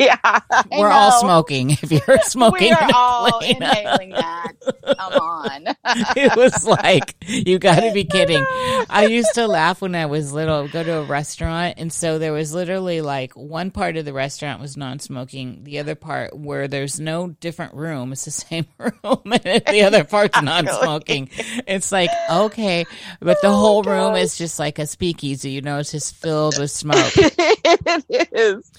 [0.00, 0.40] Yeah
[0.72, 4.52] we're all smoking if you're smoking we are all inhaling that
[4.86, 5.66] come on
[6.16, 8.44] it was like you got to be kidding
[8.88, 12.32] I used to laugh when I was little go to a restaurant and so there
[12.32, 17.00] was literally like one part of the restaurant was non-smoking the other part where there's
[17.00, 21.30] no different room it's the same room and the other part's non-smoking
[21.66, 22.84] it's like okay,
[23.20, 25.50] but the oh whole room is just like a speakeasy.
[25.50, 27.12] You know, it's just filled with smoke.
[27.16, 28.70] it is.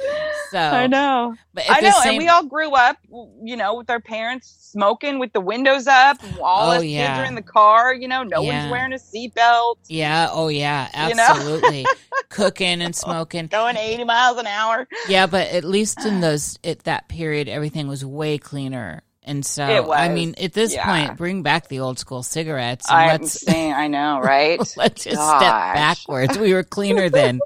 [0.52, 2.10] So I know, but I know, same...
[2.10, 2.98] and we all grew up,
[3.44, 5.97] you know, with our parents smoking with the windows up.
[6.42, 7.08] All oh, us yeah.
[7.08, 7.94] kids are in the car.
[7.94, 8.62] You know, no yeah.
[8.62, 9.78] one's wearing a seatbelt.
[9.88, 10.30] Yeah.
[10.32, 10.90] Oh yeah.
[10.94, 11.68] Absolutely.
[11.78, 11.92] You know?
[12.30, 14.88] Cooking and smoking, going eighty miles an hour.
[15.08, 19.92] Yeah, but at least in those at that period, everything was way cleaner and so,
[19.92, 20.86] I mean, at this yeah.
[20.86, 22.86] point, bring back the old school cigarettes.
[22.90, 24.58] I'm saying, I know, right?
[24.78, 25.42] let's just Gosh.
[25.42, 26.38] step backwards.
[26.38, 27.42] We were cleaner then.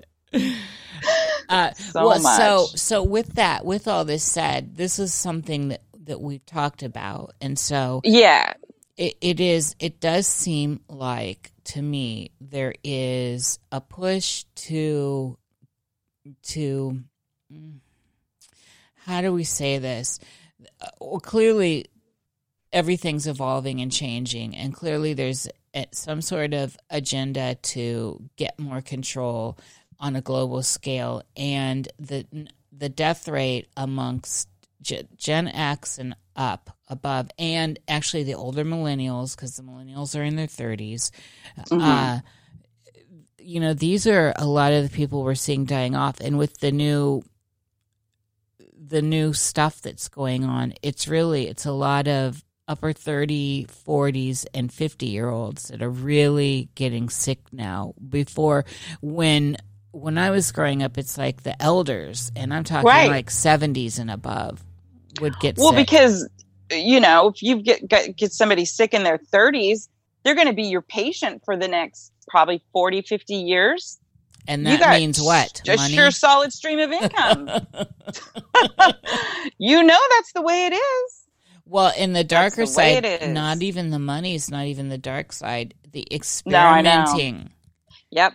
[1.49, 2.37] Uh, so well, much.
[2.37, 6.83] so so with that, with all this said, this is something that that we've talked
[6.83, 8.53] about, and so yeah,
[8.97, 9.75] it, it is.
[9.79, 15.37] It does seem like to me there is a push to
[16.43, 16.99] to
[17.51, 17.79] mm,
[19.05, 20.19] how do we say this?
[20.79, 21.85] Uh, well, clearly
[22.71, 25.47] everything's evolving and changing, and clearly there's
[25.91, 29.57] some sort of agenda to get more control
[29.99, 32.25] on a global scale, and the
[32.71, 34.47] the death rate amongst
[34.81, 40.35] Gen X and up above, and actually the older millennials, because the millennials are in
[40.35, 41.11] their 30s.
[41.57, 41.81] Mm-hmm.
[41.81, 42.19] Uh,
[43.39, 46.59] you know, these are a lot of the people we're seeing dying off, and with
[46.59, 47.23] the new
[48.91, 54.45] the new stuff that's going on, it's really it's a lot of upper 30, 40s
[54.53, 57.93] and 50 year olds that are really getting sick now.
[58.09, 58.65] Before
[59.01, 59.57] when
[59.91, 63.09] when I was growing up it's like the elders and I'm talking right.
[63.09, 64.63] like 70s and above
[65.19, 65.77] would get well, sick.
[65.77, 66.29] because
[66.71, 69.87] you know, if you get, get get somebody sick in their 30s,
[70.23, 73.99] they're going to be your patient for the next probably 40, 50 years.
[74.47, 75.61] And that means what?
[75.63, 75.93] Just Money?
[75.93, 77.47] your solid stream of income.
[79.57, 81.21] you know that's the way it is.
[81.65, 85.31] Well, in the darker the side, not even the money is not even the dark
[85.31, 85.73] side.
[85.91, 87.37] The experimenting.
[87.37, 87.49] No,
[88.09, 88.33] yep.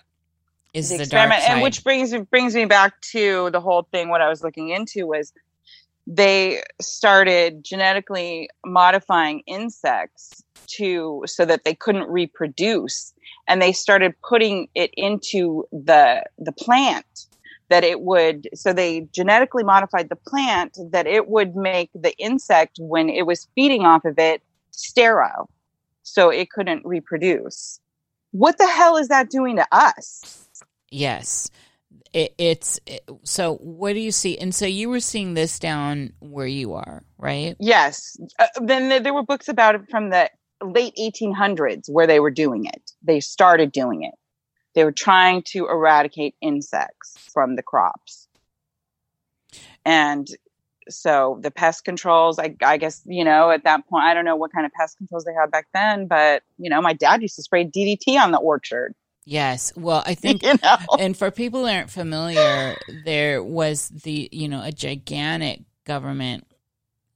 [0.72, 4.08] Is the, the experiment, and which brings brings me back to the whole thing.
[4.08, 5.32] What I was looking into was
[6.06, 13.12] they started genetically modifying insects to so that they couldn't reproduce.
[13.48, 17.26] And they started putting it into the the plant
[17.68, 22.78] that it would so they genetically modified the plant that it would make the insect
[22.80, 25.50] when it was feeding off of it sterile
[26.02, 27.80] so it couldn't reproduce.
[28.30, 30.48] What the hell is that doing to us?
[30.90, 31.50] Yes
[32.16, 36.12] it, it's it, so what do you see and so you were seeing this down
[36.20, 40.30] where you are right yes uh, then there were books about it from the
[40.62, 42.90] late 1800s where they were doing it.
[43.02, 44.14] They started doing it.
[44.74, 48.28] They were trying to eradicate insects from the crops.
[49.84, 50.26] And
[50.88, 54.36] so the pest controls, I, I, guess, you know, at that point, I don't know
[54.36, 57.36] what kind of pest controls they had back then, but, you know, my dad used
[57.36, 58.94] to spray DDT on the orchard.
[59.26, 59.72] Yes.
[59.76, 60.76] Well, I think, you know?
[60.98, 66.46] and for people who aren't familiar, there was the, you know, a gigantic government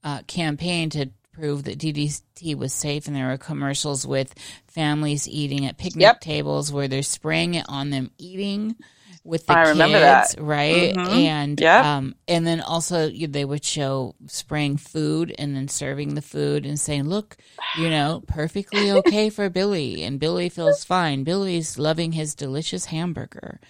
[0.04, 4.34] uh, campaign to prove that DDT was safe, and there were commercials with
[4.66, 6.20] families eating at picnic yep.
[6.20, 8.76] tables where they're spraying it on them eating.
[9.24, 10.96] With the I kids, right?
[10.96, 11.08] Mhm.
[11.08, 11.76] And Yep.
[11.76, 16.78] um, and then also they would show spraying food and then serving the food and
[16.80, 17.36] saying, "Look,
[17.72, 21.24] you know, perfectly okay for Billy, and Billy feels fine.
[21.24, 23.60] Billy's loving his delicious hamburger."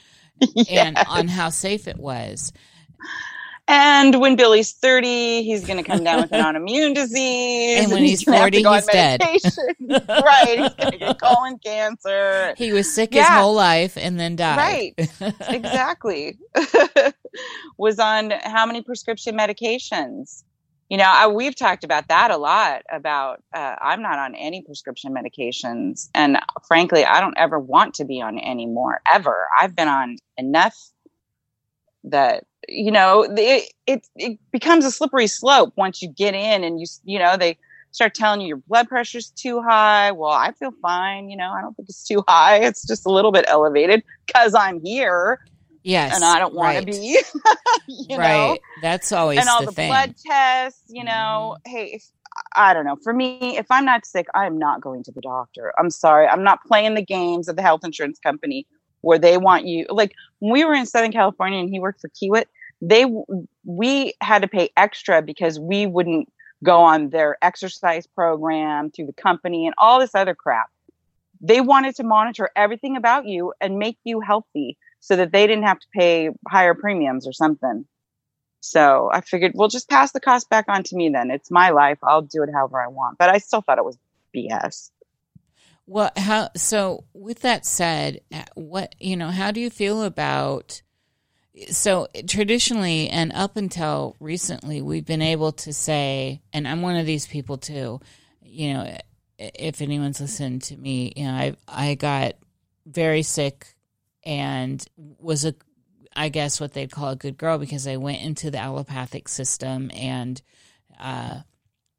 [0.67, 2.53] And on how safe it was.
[3.73, 7.85] And when Billy's 30, he's going to come down with an autoimmune disease.
[7.85, 9.21] And when he's gonna have to 40, he's dead.
[10.09, 10.59] right.
[10.59, 12.53] He's going to get colon cancer.
[12.57, 14.57] He was sick his whole life and then died.
[14.59, 15.11] Right.
[15.51, 16.39] Exactly.
[17.79, 20.43] Was on how many prescription medications?
[20.89, 24.63] You know, I, we've talked about that a lot about uh, I'm not on any
[24.63, 26.09] prescription medications.
[26.13, 29.47] And frankly, I don't ever want to be on any more, ever.
[29.57, 30.77] I've been on enough
[32.05, 36.81] that you know it, it it becomes a slippery slope once you get in and
[36.81, 37.59] you you know they
[37.91, 41.61] start telling you your blood pressure's too high well i feel fine you know i
[41.61, 45.41] don't think it's too high it's just a little bit elevated because i'm here
[45.83, 46.15] yes.
[46.15, 46.87] and i don't want right.
[46.87, 47.19] to be
[47.89, 48.53] you right.
[48.53, 51.77] know That's always and all the, the, blood tests you know mm-hmm.
[51.77, 52.05] hey if
[52.55, 52.97] I don't know.
[53.03, 55.75] For me, if I'm not sick, I'm not going to the doctor.
[55.79, 56.29] I'm sorry.
[56.29, 58.67] I'm not playing the games of the health insurance company
[59.01, 59.87] where they want you.
[59.91, 62.45] Like when we were in Southern California and he worked for Kiewit,
[62.81, 63.07] they
[63.64, 69.12] we had to pay extra because we wouldn't go on their exercise program through the
[69.12, 70.71] company and all this other crap.
[71.40, 75.64] They wanted to monitor everything about you and make you healthy so that they didn't
[75.64, 77.87] have to pay higher premiums or something.
[78.61, 81.31] So I figured, well, just pass the cost back on to me then.
[81.31, 81.99] It's my life.
[82.03, 83.16] I'll do it however I want.
[83.16, 83.97] But I still thought it was
[84.37, 84.90] BS.
[85.87, 88.21] Well, how so with that said,
[88.55, 90.83] what, you know, how do you feel about
[91.71, 97.07] so traditionally and up until recently we've been able to say and I'm one of
[97.07, 98.01] these people too,
[98.43, 98.97] you know,
[99.39, 102.35] if anyone's listened to me, you know, I I got
[102.87, 103.75] very sick
[104.25, 105.55] and was a
[106.15, 109.91] I guess what they'd call a good girl because I went into the allopathic system
[109.95, 110.41] and
[110.99, 111.41] uh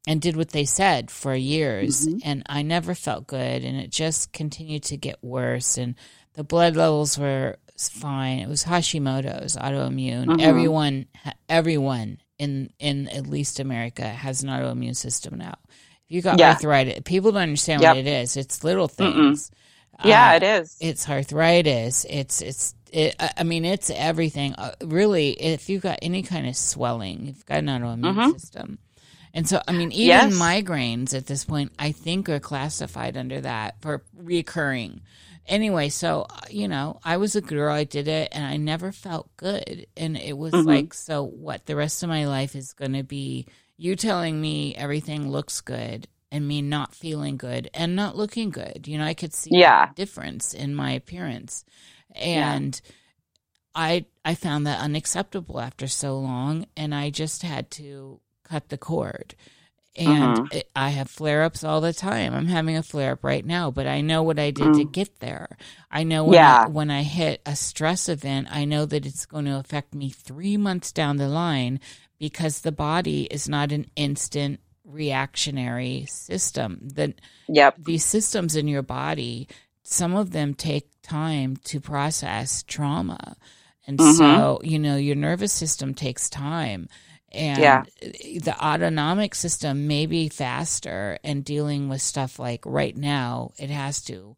[0.06, 2.20] and did what they said for years Mhm.
[2.24, 5.94] and I never felt good and it just continued to get worse and
[6.34, 10.40] the blood levels were fine it was Hashimoto's autoimmune Mhm.
[10.40, 11.06] everyone
[11.48, 16.48] everyone in in at least America has an autoimmune system now if you got Yeah.
[16.48, 17.90] arthritis people don't understand Yep.
[17.90, 19.50] what it is it's little things
[20.02, 20.76] Yeah, Uh, it is.
[20.80, 26.22] it's arthritis it's it's it, I mean it's everything uh, really if you've got any
[26.22, 28.30] kind of swelling you've got an autoimmune Mhm.
[28.32, 28.78] system
[29.34, 30.34] and so I mean even Yes.
[30.34, 35.02] migraines at this point I think are classified under that for recurring
[35.46, 38.92] anyway so uh, you know I was a girl I did it and I never
[38.92, 40.66] felt good and it was Mhm.
[40.66, 44.74] like so what the rest of my life is going to be you telling me
[44.76, 48.88] everything looks good and me not feeling good and not looking good.
[48.88, 49.86] You know, I could see Yeah.
[49.86, 51.64] the difference in my appearance.
[52.14, 52.80] And
[53.74, 58.78] I I found that unacceptable after so long and I just had to cut the
[58.78, 59.34] cord.
[59.96, 60.50] And Mhm.
[60.50, 62.34] it, I have flare ups all the time.
[62.34, 65.20] I'm having a flare up right now, but I know what I did to get
[65.20, 65.56] there.
[65.90, 66.44] I know when, Yeah.
[66.44, 70.10] I, when I hit a stress event, I know that it's going to affect me
[70.10, 71.80] three months down the line
[72.18, 76.80] because the body is not an instant reactionary system.
[76.94, 77.78] That Yep.
[77.78, 79.48] these systems in your body,
[79.82, 83.36] some of them take time to process trauma.
[83.86, 84.48] And Mhm.
[84.54, 86.88] so, you know, your nervous system takes time.
[87.32, 87.86] And Yeah.
[88.02, 94.02] the autonomic system may be faster and dealing with stuff like right now, it has
[94.04, 94.36] to.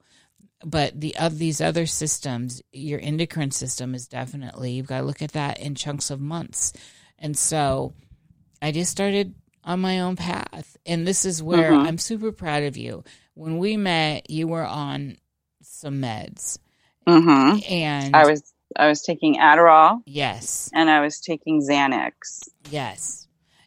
[0.64, 5.22] But the of these other systems, your endocrine system is definitely you've got to look
[5.22, 6.72] at that in chunks of months.
[7.18, 7.94] And so
[8.62, 10.76] I just started on my own path.
[10.86, 11.82] And this is where Mhm.
[11.82, 13.04] I'm super proud of you.
[13.34, 15.18] When we met, you were on
[15.62, 16.58] some meds.
[17.06, 22.48] hmm And I was I was taking Adderall yes, and I was taking Xanax.
[22.70, 23.20] yes.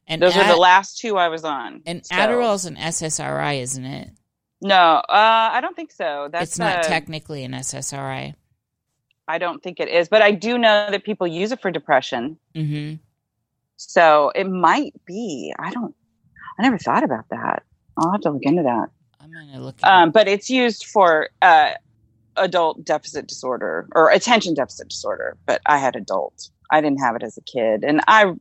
[0.09, 1.81] And Those Ad- are the last two I was on.
[1.85, 4.09] and So- Adderall's an SSRI, isn't it?
[4.61, 5.03] No, uh,
[5.51, 6.29] I don't think so.
[6.31, 8.33] That's it's not uh, technically an SSRI.
[9.27, 12.37] I don't think it is, but I do know that people use it for depression.
[12.55, 12.95] Mm-hmm.
[13.75, 15.53] So it might be.
[15.59, 15.93] I don't.
[16.57, 17.63] I never thought about that.
[17.97, 18.89] I'll have to look into that.
[19.21, 19.75] I'm gonna look.
[19.83, 21.71] Um, but it's used for uh,
[22.37, 25.37] adult deficit disorder or attention deficit disorder.
[25.45, 26.49] But I had adult.
[26.71, 28.33] I didn't have it as a kid, and I,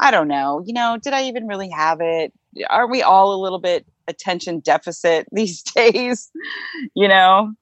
[0.00, 0.62] I don't know.
[0.64, 2.32] You know, did I even really have it?
[2.70, 6.30] Aren't we all a little bit attention deficit these days?
[6.94, 7.52] You know.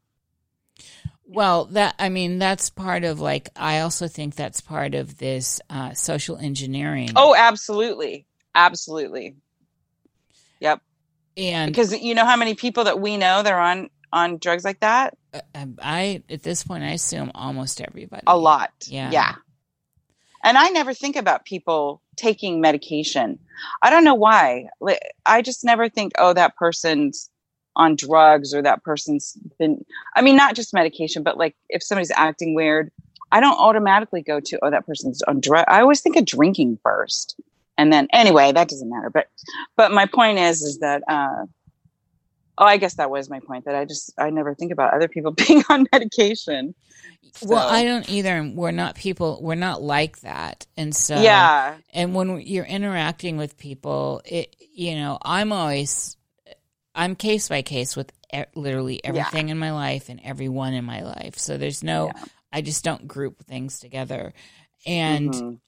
[1.27, 3.49] Well, that I mean, that's part of like.
[3.57, 7.11] I also think that's part of this uh, social engineering.
[7.17, 9.37] Oh, absolutely, absolutely.
[10.61, 10.81] Yep.
[11.37, 14.81] and Because you know how many people that we know they're on on drugs like
[14.81, 15.15] that?
[15.35, 18.23] Uh, I at this point I assume almost everybody.
[18.27, 18.73] A lot.
[18.87, 19.11] Yeah.
[19.11, 19.35] Yeah.
[20.43, 23.39] And I never think about people taking medication.
[23.83, 24.69] I don't know why.
[25.25, 27.31] I just never think, oh, that person's
[27.77, 29.85] on drugs or that person's been,
[30.15, 32.93] I mean, not just medication, but like if somebody's acting weird,
[33.33, 35.65] I don't automatically go to, oh, that person's on drug.
[35.67, 37.41] I always think of drinking first.
[37.79, 39.11] And then anyway, that doesn't matter.
[39.11, 39.29] But,
[39.77, 41.47] but my point is, is that, uh,
[42.59, 45.09] oh, I guess that was my point that I just, I never think about other
[45.09, 46.75] people being on medication.
[47.43, 48.51] Well, I don't either.
[48.55, 49.41] We're not people.
[49.43, 51.77] We're not like that, and so yeah.
[51.93, 56.17] And when you're interacting with people, it you know, I'm always
[56.95, 61.03] I'm case by case with e- literally everything in my life and everyone in my
[61.03, 61.39] life.
[61.39, 62.25] So there's no Yeah.
[62.53, 64.33] I just don't group things together.
[64.87, 65.59] And Mhm.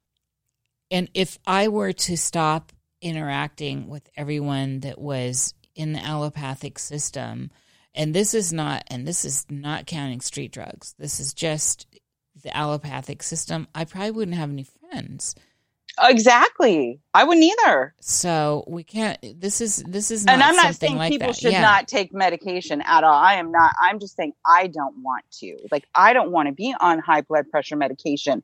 [0.91, 2.73] and if I were to stop
[3.03, 7.51] interacting with everyone that was in the allopathic system,
[7.95, 10.95] and this is not and this is not counting street drugs.
[10.99, 11.87] This is just
[12.43, 13.69] the allopathic system.
[13.75, 15.35] I probably wouldn't have any friends.
[16.03, 17.01] Exactly.
[17.15, 17.95] I wouldn't either.
[18.01, 19.19] So we can't.
[19.41, 21.37] This is this is not and I'm not something saying like people that.
[21.37, 21.63] should yeah.
[21.63, 23.15] not take medication at all.
[23.15, 23.73] I am not.
[23.81, 25.57] I'm just saying I don't want to.
[25.71, 28.43] Like I don't want to be on high blood pressure medication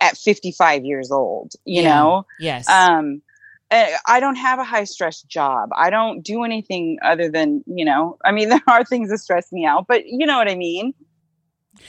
[0.00, 1.52] at 55 years old.
[1.64, 1.94] You Yeah.
[1.94, 2.26] know.
[2.40, 2.68] Yes.
[2.68, 3.20] Um,
[4.06, 5.70] I don't have a high stress job.
[5.76, 8.18] I don't do anything other than you know.
[8.24, 10.94] I mean, there are things that stress me out, but you know what I mean.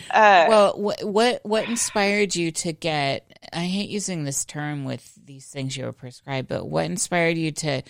[0.09, 3.39] Uh, well, what what what inspired you to get?
[3.53, 7.51] I hate using this term with these things you were prescribed, but what inspired you
[7.51, 7.83] to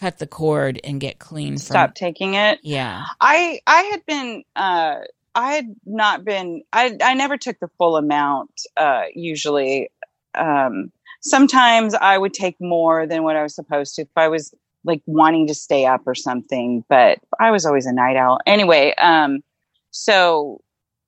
[0.00, 1.58] cut the cord and get clean from?
[1.58, 2.60] stop taking it.
[2.62, 3.04] Yeah.
[3.20, 4.96] I I had been uh
[5.34, 9.90] I had not been I I never took the full amount uh usually
[10.34, 14.54] um sometimes I would take more than what I was supposed to if I was
[14.84, 18.94] like wanting to stay up or something but I was always a night owl anyway
[18.96, 19.42] um
[19.90, 20.62] so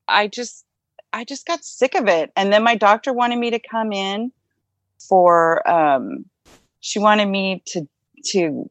[0.08, 0.64] I just
[1.12, 4.32] I just got sick of it and then my doctor wanted me to come in
[4.98, 6.26] for um
[6.80, 7.88] she wanted me to
[8.24, 8.70] to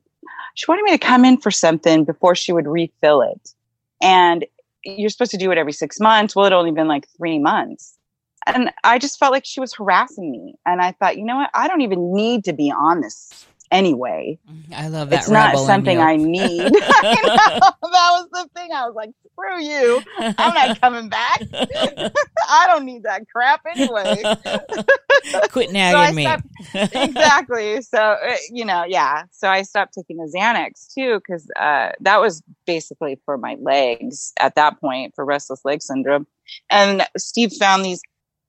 [0.56, 3.54] she wanted me to come in for something before she would refill it.
[4.02, 4.46] And
[4.84, 6.36] you're supposed to do it every six months.
[6.36, 7.98] Well, it only been like three months.
[8.48, 10.56] And I just felt like she was harassing me.
[10.66, 11.50] And I thought, you know what?
[11.54, 14.38] I don't even need to be on this anyway.
[14.76, 15.20] I love that.
[15.22, 16.00] it's not something.
[16.00, 16.62] I need.
[16.76, 17.60] I.
[17.62, 18.72] That was the thing.
[18.74, 20.02] I was like, screw you.
[20.18, 21.42] I'm not coming back.
[21.54, 24.22] I don't need that crap anyway.
[25.50, 26.24] Quit nagging me.
[26.24, 27.82] stopped- exactly.
[27.82, 29.24] So uh, you know, yeah.
[29.32, 34.34] So I stopped taking the Xanax too because uh, that was basically for my legs
[34.39, 36.28] at that point for restless leg syndrome.
[36.70, 38.02] And Steve found these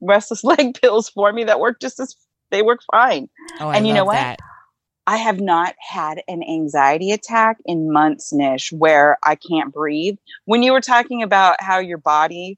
[0.03, 2.15] restless leg pills for me that work just as
[2.51, 3.29] they work fine.
[3.61, 4.15] oh, I and you know what?
[4.15, 4.41] that.
[5.07, 10.17] I have not had an anxiety attack in months, Nish, where I can't breathe.
[10.45, 12.57] When you were talking about how your body,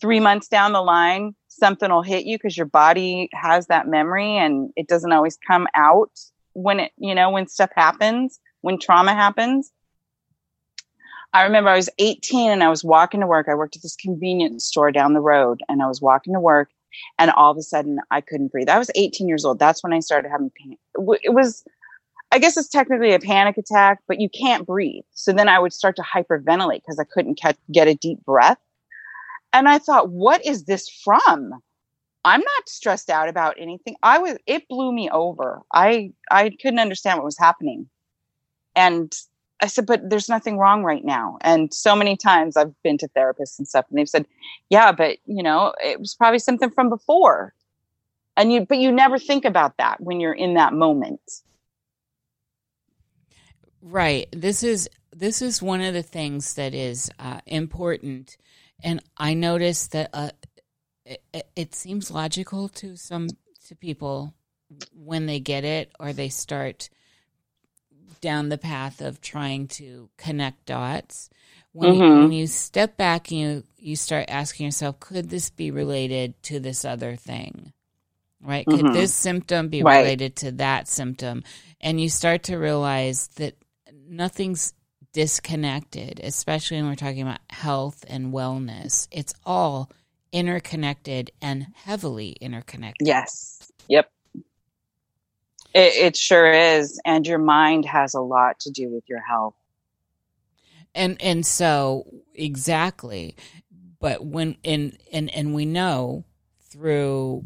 [0.00, 4.38] three months down the line, something will hit you because your body has that memory
[4.38, 6.10] and it doesn't always come out
[6.54, 9.70] when it, you know, when stuff happens, when trauma happens.
[11.34, 13.48] I remember I was 18 and I was walking to work.
[13.48, 16.70] I worked at this convenience store down the road and I was walking to work
[17.18, 18.68] and all of a sudden I couldn't breathe.
[18.68, 19.58] I was 18 years old.
[19.58, 20.76] That's when I started having pain.
[21.22, 21.64] It was,
[22.32, 25.04] I guess it's technically a panic attack, but you can't breathe.
[25.12, 28.58] So then I would start to hyperventilate because I couldn't catch, get a deep breath.
[29.52, 31.52] And I thought, what is this from?
[32.24, 33.96] I'm not stressed out about anything.
[34.02, 35.60] I was, it blew me over.
[35.72, 37.88] I, I couldn't understand what was happening.
[38.74, 39.12] And
[39.64, 41.38] I said, but there's nothing wrong right now.
[41.40, 44.26] And so many times I've been to therapists and stuff, and they've said,
[44.68, 47.54] yeah, but you know, it was probably something from before.
[48.36, 51.22] And you, but you never think about that when you're in that moment.
[53.80, 54.28] Right.
[54.32, 54.86] This is
[55.16, 58.36] this is one of the things that is uh, important,
[58.82, 60.30] and I noticed that uh,
[61.06, 63.28] it, it seems logical to some
[63.68, 64.34] to people
[64.92, 66.90] when they get it or they start
[68.24, 71.30] down the path of trying to connect dots.
[71.74, 72.10] When, you, Mhm.
[72.12, 76.60] when you step back and you you start asking yourself, could this be related to
[76.60, 77.74] this other thing?
[78.42, 78.68] Right?
[78.68, 78.92] Could Mhm.
[78.92, 79.94] this symptom be Right.
[80.04, 81.44] related to that symptom?
[81.80, 83.56] And you start to realize that
[84.08, 84.74] nothing's
[85.12, 89.08] disconnected, especially when we're talking about health and wellness.
[89.12, 89.90] It's all
[90.32, 93.06] interconnected and heavily interconnected.
[93.06, 93.70] Yes.
[93.88, 94.08] Yep.
[95.74, 97.00] It, it sure is.
[97.04, 99.54] And your mind has a lot to do with your health.
[100.94, 103.36] And and so exactly.
[104.00, 106.24] But when and and and we know
[106.70, 107.44] through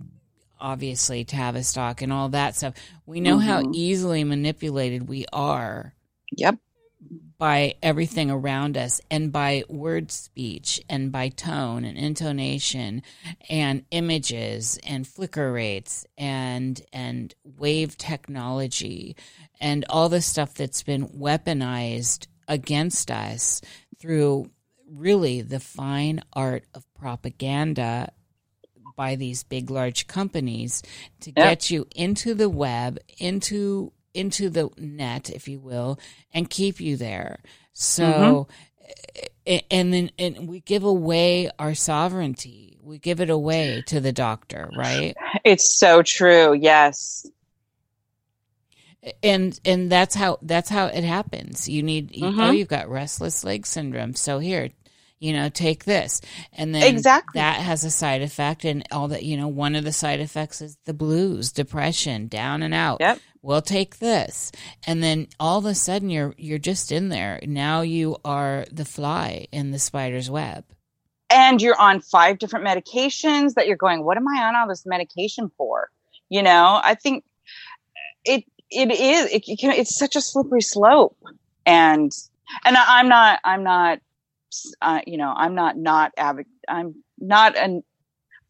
[0.60, 2.74] obviously Tavistock and all that stuff,
[3.06, 3.72] we know how Mhm.
[3.72, 5.94] easily manipulated we are
[6.36, 6.58] Yep.
[7.38, 13.02] By everything around us and by word speech and by tone and intonation
[13.48, 19.16] and images and flicker rates and and wave technology
[19.60, 23.60] and all the stuff that's been weaponized against us
[24.00, 24.50] through
[24.90, 28.10] really the fine art of propaganda
[28.96, 30.82] by these big large companies
[31.20, 31.60] to Yep.
[31.60, 35.98] get you into the web into into the net if you will
[36.32, 37.40] and keep you there
[37.72, 38.48] so
[39.46, 44.12] a- and then and we give away our sovereignty we give it away to the
[44.12, 46.54] doctor right It's so true.
[46.54, 47.26] Yes.
[49.22, 52.58] and and that's how that's how it happens you need you- oh Mhm.
[52.58, 54.70] you've got restless leg syndrome so here
[55.20, 56.20] you know take this
[56.52, 57.38] and then Exactly.
[57.40, 60.60] that has a side effect and all that you know one of the side effects
[60.60, 63.20] is the blues depression down and out Yep.
[63.42, 64.52] Well take this.
[64.86, 67.40] And then all of a sudden you're you're just in there.
[67.46, 70.64] Now you are the fly in the spider's web.
[71.30, 74.86] And you're on five different medications that you're going what am i on all this
[74.86, 75.90] medication for?
[76.28, 77.24] You know i think
[78.24, 81.16] it it is it, it can, it's such a slippery slope.
[81.64, 82.12] And
[82.64, 84.00] and I, i'm not i'm not
[84.80, 87.82] uh, you know i'm not not avid i'm not an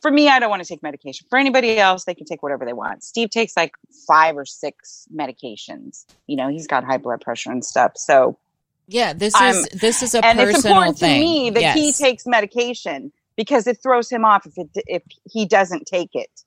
[0.01, 1.27] for me i don't want to take medication.
[1.31, 3.03] For anybody else they can take whatever they want.
[3.03, 3.73] Steve takes like
[4.07, 6.05] five or six medications.
[6.27, 8.39] You know he's got high blood pressure and stuff so
[8.87, 11.21] yeah this I'm- is this is a and personal it's important thing.
[11.21, 15.47] to me that he takes medication because it throws him off if it if he
[15.47, 16.45] doesn't take it.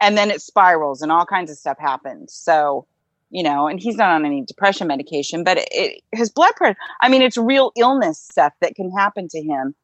[0.00, 2.32] And then it spirals and all kinds of stuff happens.
[2.32, 2.86] So
[3.30, 6.76] you know and he's not on any depression medication but it, it, his blood pressure
[7.00, 9.74] i mean it's real illness stuff that can happen to him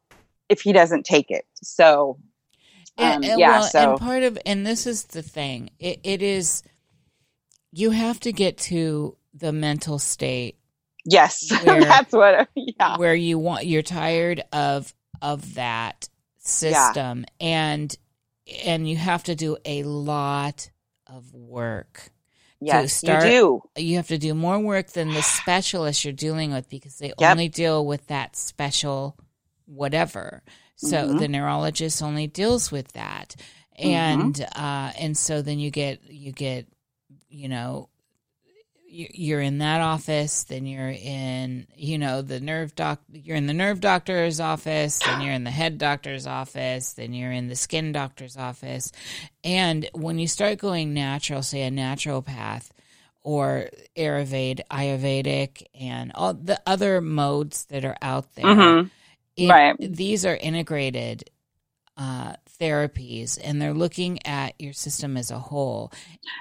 [0.51, 1.45] if he doesn't take it.
[1.63, 2.19] So
[2.97, 5.69] um, and, and yeah well, so and part of and this is the thing.
[5.79, 6.63] It, it is
[7.71, 10.57] you have to get to the mental state
[11.05, 12.97] yes where- that's what yeah.
[12.97, 17.25] where you want you're tired of of that system.
[17.39, 17.95] And
[18.65, 20.69] and you have to do a lot
[21.07, 22.09] of work
[22.59, 23.81] yes start- you do.
[23.81, 27.31] you have to do more work than the specialist you're dealing with because they Yep.
[27.31, 29.17] only deal with that special
[29.65, 30.43] whatever.
[30.81, 31.19] So Mhm.
[31.19, 33.35] the neurologist only deals with that.
[33.79, 34.21] Mm-hmm.
[34.21, 36.67] And uh and so then you get you get
[37.29, 37.87] you know
[38.87, 43.47] you- you're in that office then you're in you know the nerve doc you're in
[43.47, 47.55] the nerve doctor's office then you're in the head doctor's office then you're in the
[47.55, 48.91] skin doctor's office
[49.45, 52.69] and when you start going natural say a naturopath
[53.23, 58.45] or Ayurveda, Ayurvedic, and all the other modes that are out there.
[58.45, 58.89] Mhm.
[59.47, 59.75] It- Right.
[59.79, 61.23] These are integrated
[61.97, 65.91] uh, therapies, and they're looking at your system as a whole.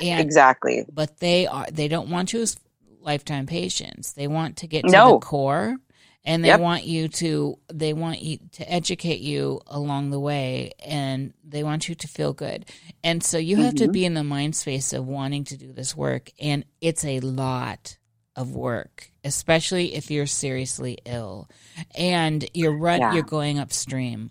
[0.00, 2.56] And exactly but they are they don't want you as
[3.02, 4.12] lifetime patients.
[4.12, 5.12] They want to get to No.
[5.14, 5.76] the core
[6.24, 6.60] and they Yep.
[6.60, 11.88] want you to they want you to educate you along the way and they want
[11.88, 12.66] you to feel good.
[13.02, 13.92] And so you have to Mhm.
[13.92, 17.96] be in the mind space of wanting to do this work and it's a lot
[18.40, 21.48] of work, especially if you're seriously ill
[21.94, 23.14] and you're run Yeah.
[23.14, 24.30] you're going upstream.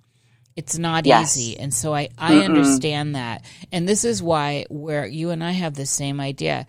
[0.56, 1.38] It's not Yes.
[1.38, 1.58] easy.
[1.60, 2.46] And so I, I Mm-mm.
[2.46, 3.46] understand that.
[3.72, 6.66] And this is why where you and I have the same idea.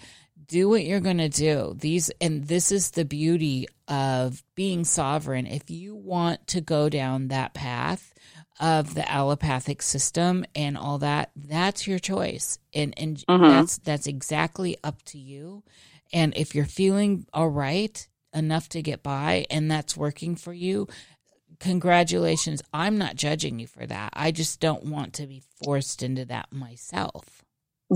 [0.46, 1.74] Do what you're going to do.
[1.78, 5.46] These and this is the beauty of being sovereign.
[5.46, 8.12] If you want to go down that path
[8.60, 12.58] of the allopathic system and all that, that's your choice.
[12.74, 13.48] And and Mhm.
[13.48, 15.62] that's that's exactly up to you.
[16.12, 20.88] And if you're feeling all right enough to get by and that's working for you,
[21.60, 22.62] congratulations.
[22.72, 24.10] I'm not judging you for that.
[24.14, 27.42] I just don't want to be forced into that myself.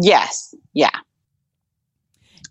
[0.01, 0.91] yes yeah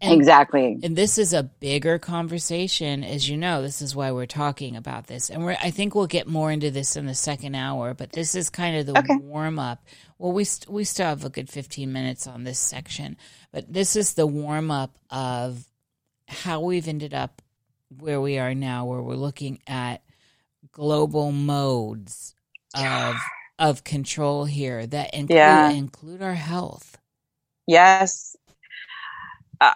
[0.01, 3.61] And, exactly and this is a bigger conversation, as you know.
[3.63, 6.71] This is why we're talking about this, and we're, I think we'll get more into
[6.71, 7.93] this in the second hour.
[7.95, 9.17] But this is kind of the Okay.
[9.17, 9.85] warm up.
[10.19, 13.17] Well, we st- we still have a good fifteen minutes on this section,
[13.53, 15.65] but this is the warm up of
[16.29, 17.41] how we've ended up
[17.99, 20.03] where we are now, where we're looking at
[20.73, 22.35] global modes
[22.75, 25.69] of of control here that include Yeah.
[25.69, 26.97] include our health.
[27.67, 28.35] Yes.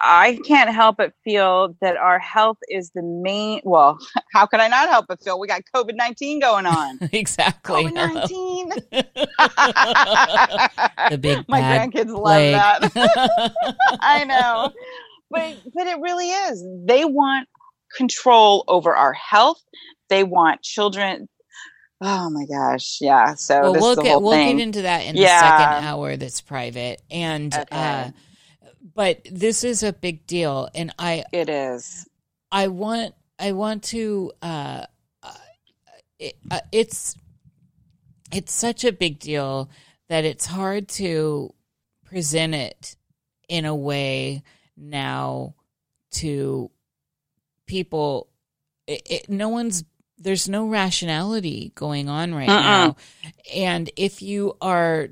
[0.01, 3.61] I can't help but feel that our health is the main.
[3.63, 3.97] Well,
[4.33, 6.99] how could I not help but feel we got COVID 19 going on?
[7.11, 7.85] exactly.
[7.85, 8.71] COVID 19.
[11.09, 13.53] The big My grandkids love that.
[14.01, 14.71] I know.
[15.29, 16.63] But, but it really is.
[16.85, 17.47] They want
[17.95, 19.61] control over our health.
[20.09, 21.27] They want children.
[22.01, 22.97] Oh my gosh.
[23.01, 23.35] Yeah.
[23.35, 25.41] So well, this we'll is the get we'll get into that in Yeah.
[25.41, 26.15] the second hour.
[26.15, 27.65] That's private, and Okay.
[27.71, 28.11] uh,
[28.97, 32.09] but this is a big deal, and I it is.
[32.51, 34.31] I want I want to.
[34.41, 34.85] Uh,
[35.21, 35.33] uh,
[36.17, 37.15] it, uh, it's
[38.33, 39.69] it's such a big deal
[40.09, 41.53] that it's hard to
[42.05, 42.95] present it
[43.47, 44.41] in a way
[44.75, 45.53] now
[46.13, 46.71] to
[47.67, 48.29] people.
[48.87, 49.83] It, it, no one's
[50.17, 52.61] there's no rationality going on right Uh-uh.
[52.61, 52.95] now,
[53.53, 55.09] and if you are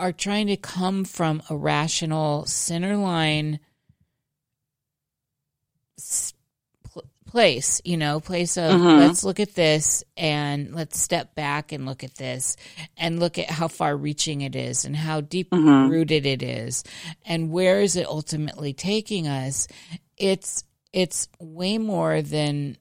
[0.00, 3.60] are trying to come from a rational center line
[7.26, 8.98] place, you know, place of Mhm.
[8.98, 12.56] let's look at this and let's step back and look at this
[12.96, 15.88] and look at how far reaching it is and how deep Mhm.
[15.88, 16.82] rooted it is
[17.24, 19.68] and where is it ultimately taking us.
[20.16, 22.76] It's it's way more than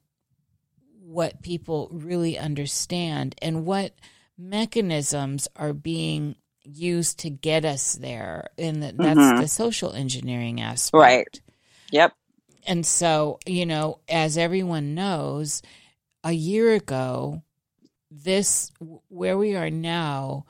[1.00, 3.94] what people really understand and what
[4.36, 6.36] mechanisms are being
[6.74, 9.42] used to get us there and that that's Mhm.
[9.42, 11.42] the social engineering aspect Right.
[11.92, 12.14] Yep.
[12.68, 15.62] and so you know as everyone knows
[16.24, 17.42] a year ago
[18.12, 18.72] this
[19.10, 20.46] where we are now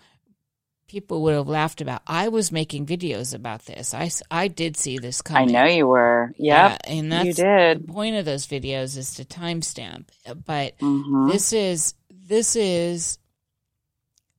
[0.87, 4.97] people would have laughed about i was making videos about this i, I did see
[4.97, 6.33] this coming I know you were.
[6.37, 6.37] Yep.
[6.37, 7.87] yeah, and that's you did.
[7.87, 10.05] the point of those videos is to timestamp
[10.45, 11.29] but Mhm.
[11.31, 13.19] this is this is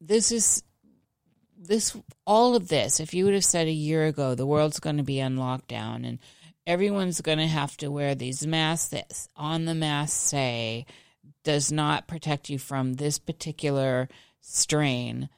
[0.00, 0.62] this is
[1.60, 1.94] this
[2.26, 5.02] all of this if you would have said a year ago the world's going to
[5.02, 6.18] be on lockdown and
[6.66, 10.86] everyone's going to have to wear these masks that on the mask say
[11.44, 14.08] does not protect you from this particular
[14.40, 15.28] strain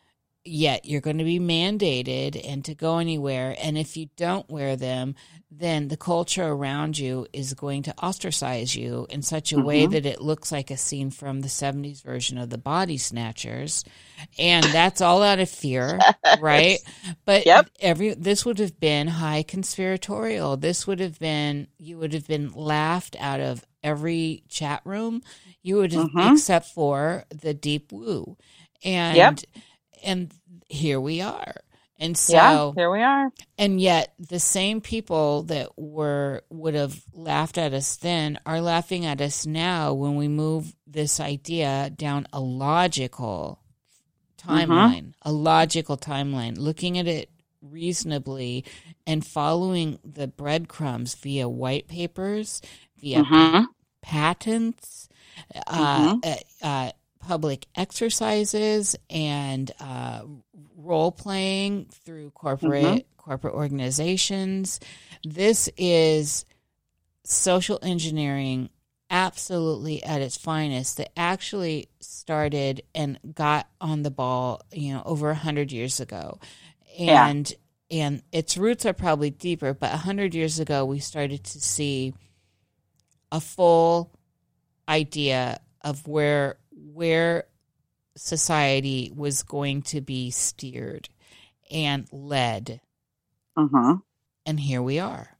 [0.45, 4.77] yet you're going to be mandated and to go anywhere and if you don't wear
[4.77, 5.15] them
[5.51, 9.93] then the culture around you is going to ostracize you in such a way Mhm.
[9.93, 13.85] that it looks like a scene from the 70s version of the body snatchers
[14.39, 16.81] and that's all out of fear right
[17.27, 17.71] but Yep.
[17.81, 22.53] every this would have been high conspiratorial this would have been you would have been
[22.53, 25.23] laughed out of every chat room
[25.63, 26.15] you would have Mhm.
[26.19, 28.37] except for the deep woo
[28.85, 29.41] and Yep.
[30.05, 30.33] And
[30.69, 31.55] here we are
[31.99, 32.73] and so yeah.
[32.75, 33.31] Here we are.
[33.59, 39.07] and yet the same people that were would have laughed at us then are laughing
[39.07, 43.61] at us now when we move this idea down a logical
[44.39, 47.31] timeline a logical timeline looking at it
[47.63, 48.65] reasonably
[49.07, 52.61] and following the breadcrumbs via white papers
[53.01, 53.67] via Mhm.
[54.03, 55.09] patents,
[55.67, 56.91] uh, uh, uh,
[57.23, 60.23] public exercises, and uh,
[60.77, 64.81] role playing through corporate corporate organizations.
[65.25, 66.45] This is
[67.25, 68.69] social engineering
[69.09, 75.29] absolutely at its finest that actually started and got on the ball you know over
[75.31, 76.41] a hundred years ago
[76.97, 77.29] Yeah.
[77.29, 77.53] and
[77.91, 82.15] and its roots are probably deeper but a hundred years ago we started to see
[83.31, 84.11] a full
[84.89, 86.57] idea of where
[86.93, 87.45] where
[88.17, 91.09] society was going to be steered
[91.71, 92.81] and led
[93.57, 94.03] Mhm.
[94.47, 95.37] and here we are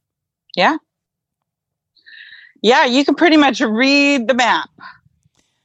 [0.57, 0.77] Yeah.
[2.63, 2.85] Yeah.
[2.87, 4.71] You can pretty much read the map,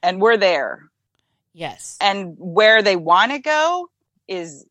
[0.02, 0.84] and we're there.
[1.54, 3.88] yes And where they want to go
[4.26, 4.66] is,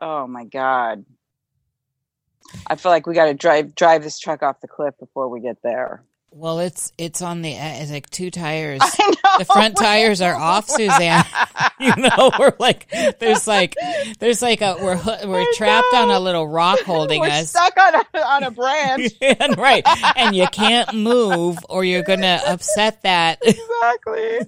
[0.00, 1.04] oh my god.
[2.66, 5.40] I feel like we got to drive drive this truck off the cliff before we
[5.40, 6.04] get there.
[6.34, 9.38] Well it's it's on the it's like two tires I know.
[9.38, 11.24] the front tires are off suzanne
[11.80, 13.74] you know we're like there's like
[14.18, 17.76] there's like a we're we're I trapped on a little rock holding We're us stuck
[17.76, 19.12] on a on a branch.
[19.20, 19.82] and right
[20.16, 24.38] and you can't move or you're gonna upset that exactly.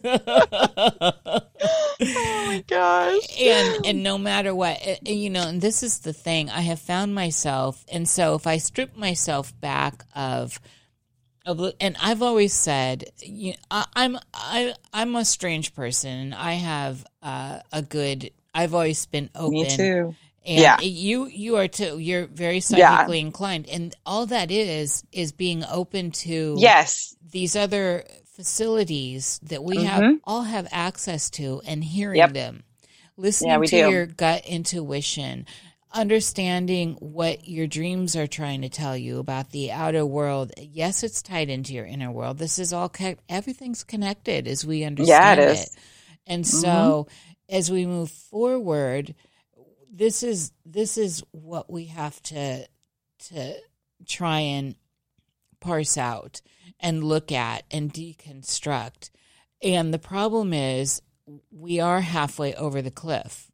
[2.06, 3.22] Oh my gosh.
[3.40, 6.80] and and no matter what uh, you know and this is the thing i have
[6.80, 10.60] found myself and so if i strip myself back of
[11.46, 17.60] and i've always said you I, i'm i i'm a strange person i have uh,
[17.72, 20.16] a good i've always been open Me too.
[20.46, 20.80] and Yeah.
[20.80, 26.10] you you are too you're very psychically inclined and all that is is being open
[26.12, 27.14] to Yes.
[27.30, 28.04] these other
[28.36, 30.20] facilities that we have Mhm.
[30.24, 32.32] all have access to and hearing Yep.
[32.32, 32.62] them
[33.16, 33.90] listening Yeah, to do.
[33.90, 35.46] your gut intuition
[35.94, 41.22] understanding what your dreams are trying to tell you about the outer world yes it's
[41.22, 45.62] tied into your inner world this is all co- everything's connected as we understand is.
[45.62, 45.68] it
[46.26, 46.60] and mm-hmm.
[46.60, 47.06] so
[47.48, 49.14] as we move forward
[49.92, 52.66] this is this is what we have to
[53.18, 53.54] to
[54.06, 54.74] try and
[55.60, 56.40] parse out
[56.80, 59.10] and look at and deconstruct.
[59.62, 61.00] And the problem is
[61.50, 63.50] we are halfway over the cliff.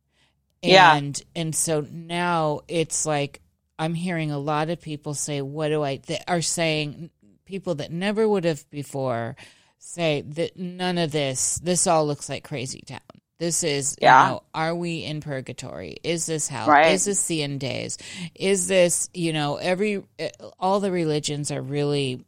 [0.63, 0.95] Yeah.
[0.97, 3.41] And and so now it's like
[3.79, 7.11] I'm hearing a lot of people say, what do I that are saying
[7.47, 9.37] people that never would have before
[9.79, 13.01] say that none of this, this all looks like crazy town.
[13.39, 14.23] This is, Yeah.
[14.25, 15.97] you know, are we in purgatory?
[16.05, 16.67] Is this hell?
[16.69, 16.93] Right.
[16.93, 17.97] Is this the end days?
[18.35, 22.23] Is this, you know, every, eh, all the religions are really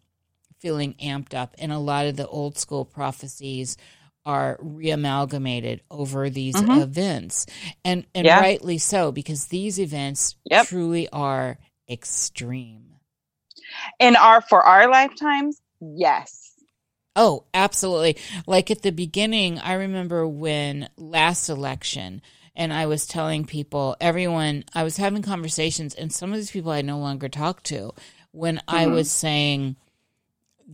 [0.59, 3.77] feeling amped up, and a lot of the old school prophecies
[4.27, 6.83] are reamalgamated over these Mhm.
[6.83, 7.47] events,
[7.85, 8.39] and and Yeah.
[8.39, 10.69] rightly so because these events Yep.
[10.69, 11.59] truly are
[11.89, 12.97] extreme.
[14.01, 16.53] In our for our lifetimes, yes.
[17.15, 18.17] Oh, absolutely.
[18.47, 22.23] Like at the beginning, I remember when last election,
[22.57, 26.71] and I was telling people, everyone, I was having conversations, and some of these people
[26.71, 27.93] I no longer talk to
[28.31, 28.93] when I Mhm.
[28.93, 29.77] was saying,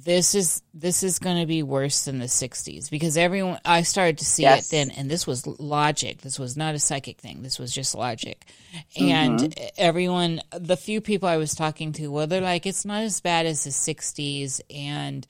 [0.01, 4.19] this is this is going to be worse than the 60s because everyone I started
[4.19, 4.69] to see Yes.
[4.69, 6.21] it then and this was logic.
[6.23, 7.43] This was not a psychic thing.
[7.43, 8.47] This was just logic.
[8.97, 13.21] And everyone the few people I was talking to well they're like it's not as
[13.21, 15.27] bad as the 60s and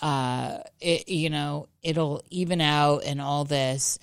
[0.00, 3.98] uh it, you know it'll even out and all this.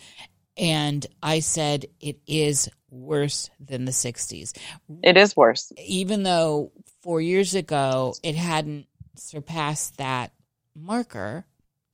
[0.58, 4.54] And I said it is worse than the 60s
[5.02, 5.72] It is worse.
[5.84, 8.86] even though 4 years ago it hadn't
[9.16, 10.32] surpassed that
[10.76, 11.46] marker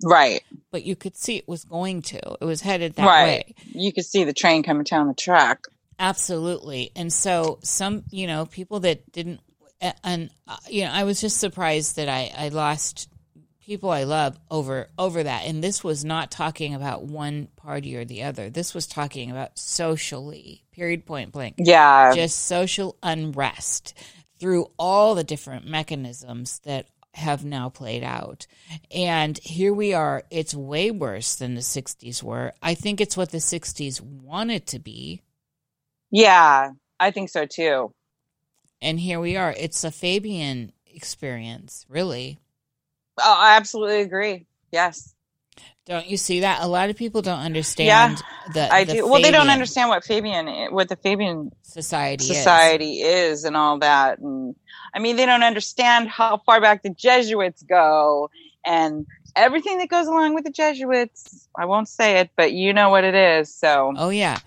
[0.03, 0.41] Right.
[0.71, 3.45] but you could see it was going to it was headed that Right.
[3.47, 5.59] way You could see the train coming down the track.
[5.99, 6.91] Absolutely.
[6.95, 9.41] And so some, you know, people that didn't,
[10.03, 13.09] and, uh, you know, I was just surprised that I, I lost
[13.65, 15.43] people I love over, over that.
[15.45, 18.49] And this was not talking about one party or the other.
[18.49, 22.13] This was talking about socially, period, point blank, Yeah.
[22.15, 23.93] just social unrest
[24.39, 28.45] through all the different mechanisms that have now played out.
[28.91, 30.23] And here we are.
[30.29, 32.53] It's way worse than the 60s were.
[32.61, 35.21] I think it's what the 60s wanted to be.
[36.11, 36.71] yeah.
[37.01, 37.93] I think so too.
[38.81, 39.53] And here we are.
[39.57, 42.39] It's a Fabian experience, really.
[43.17, 44.45] Oh, I absolutely agree.
[44.71, 45.13] Yes.
[45.85, 46.61] Don't you see that?
[46.61, 48.21] A lot of people don't understand
[48.53, 49.07] the I the do.
[49.07, 52.25] Well, they don't understand what Fabian, what the Fabian society.
[52.25, 52.37] is.
[52.37, 53.45] society is.
[53.45, 54.19] and all that.
[54.19, 54.38] And
[54.93, 58.29] I mean, they don't understand how far back the Jesuits go
[58.65, 61.47] and everything that goes along with the Jesuits.
[61.57, 63.53] I won't say it, but you know what it is.
[63.53, 64.39] So Oh yeah.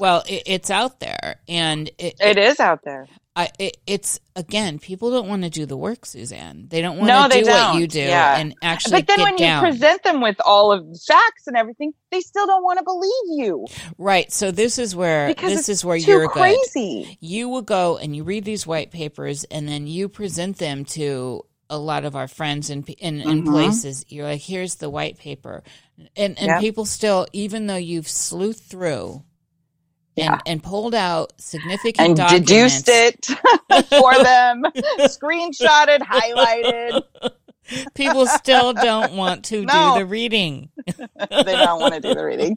[0.00, 3.08] Well, it, it's out there, and it, it is out there.
[3.34, 6.66] I, it, it's again, people don't want to do the work, Suzanne.
[6.68, 7.80] They don't want No, to do what don't.
[7.80, 8.36] you do Yeah.
[8.36, 9.64] and actually But then when down.
[9.64, 12.84] you present them with all of the facts and everything, they still don't want to
[12.84, 13.66] believe you
[13.96, 14.30] right.
[14.30, 16.32] So this is where because this is where you're good.
[16.32, 17.16] crazy.
[17.20, 21.46] you will go and you read these white papers and then you present them to
[21.70, 23.50] a lot of our friends in in, in Mhm.
[23.50, 25.62] places you're like here's the white paper
[26.16, 26.60] and and Yep.
[26.60, 29.22] people still even though you've sleuthed through
[30.16, 30.38] Yeah.
[30.46, 33.26] and pulled out significant And documents deduced it
[33.88, 34.62] for them,
[35.08, 37.02] screenshotted, highlighted.
[37.94, 39.94] people still don't want to No.
[39.94, 41.04] do the reading They
[41.56, 42.56] don't want to do the reading.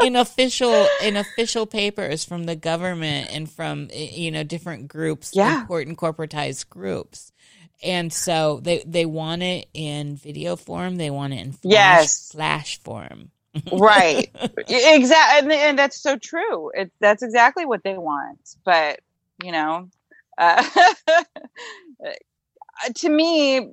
[0.06, 5.62] in official in official papers from the government and from you know different groups Yeah.
[5.62, 7.32] important corporatized groups
[7.82, 12.30] and so they they want it in video form they want it in flash, Yes.
[12.32, 13.30] flash form
[13.72, 14.30] right.
[14.68, 16.70] Exactly and, and that's so true.
[16.74, 19.00] It, that's exactly what they want but
[19.42, 19.88] you know
[20.38, 20.64] uh,
[22.94, 23.68] to me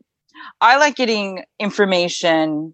[0.60, 2.74] i like getting information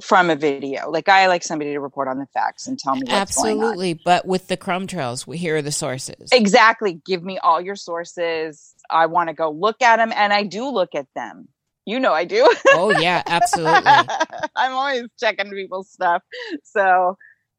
[0.00, 0.90] from a video.
[0.90, 3.64] Like i like somebody to report on the facts and tell me what's going on.
[3.64, 6.30] Absolutely but with the crumb trails we here are the sources.
[6.32, 7.00] Exactly.
[7.04, 8.74] Give me all your sources.
[8.88, 11.48] I want to go look at them and i do look at them
[11.86, 13.90] you know i do oh yeah absolutely
[14.62, 16.22] I'm always checking people's stuff.
[16.64, 17.16] So,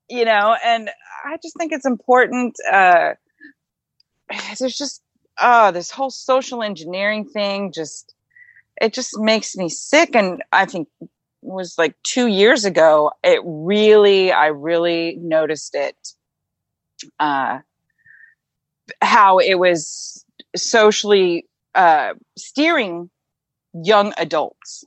[0.10, 0.90] you know, and
[1.26, 2.56] I just think it's important.
[2.70, 3.14] Uh,
[4.60, 5.02] there's just,
[5.40, 8.14] oh, this whole social engineering thing just,
[8.82, 10.16] it just makes me sick.
[10.16, 11.10] And I think it
[11.42, 15.96] was like two years ago, it really, I really noticed it.
[17.20, 17.60] Uh,
[19.02, 21.46] how it was socially
[21.76, 23.10] uh, steering
[23.74, 24.86] young adults.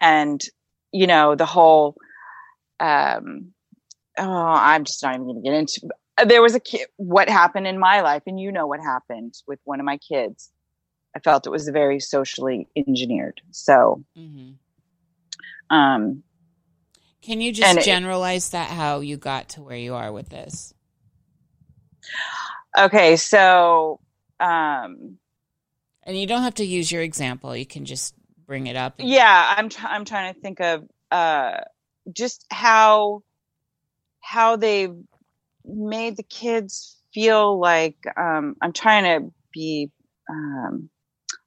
[0.00, 0.40] And
[0.92, 1.96] you know the whole
[2.80, 3.52] um
[4.16, 5.88] oh i'm just not even going to get into
[6.26, 9.58] there was a kid what happened in my life and you know what happened with
[9.64, 10.50] one of my kids.
[11.14, 14.02] I felt it was very socially engineered so.
[14.16, 15.76] Mm-hmm.
[15.76, 16.22] um
[17.20, 20.30] can you just And it- generalize that how you got to where you are with
[20.30, 20.72] this?
[22.78, 24.00] Okay so
[24.40, 25.18] um
[26.08, 27.54] and you don't have to use your example.
[27.54, 28.14] You can just
[28.46, 28.98] bring it up.
[28.98, 31.58] And- yeah i'm i'm trying to think of uh
[32.12, 33.22] just how
[34.20, 34.96] how they've
[35.64, 39.90] made the kids feel like um i'm trying to be
[40.30, 40.88] um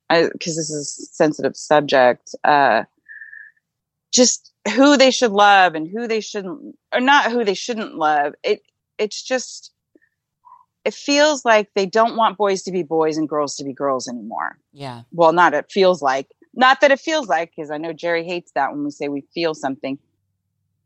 [0.10, 2.84] because this is a sensitive subject uh
[4.14, 8.34] just who they should love and who they shouldn't or not who they shouldn't love.
[8.44, 8.62] It
[8.98, 9.72] it's just
[10.84, 14.08] it feels like they don't want boys to be boys and girls to be girls
[14.08, 14.58] anymore.
[14.74, 15.02] Yeah.
[15.12, 18.52] well not it feels like not that it feels like because i know jerry hates
[18.56, 19.98] that when we say we feel something.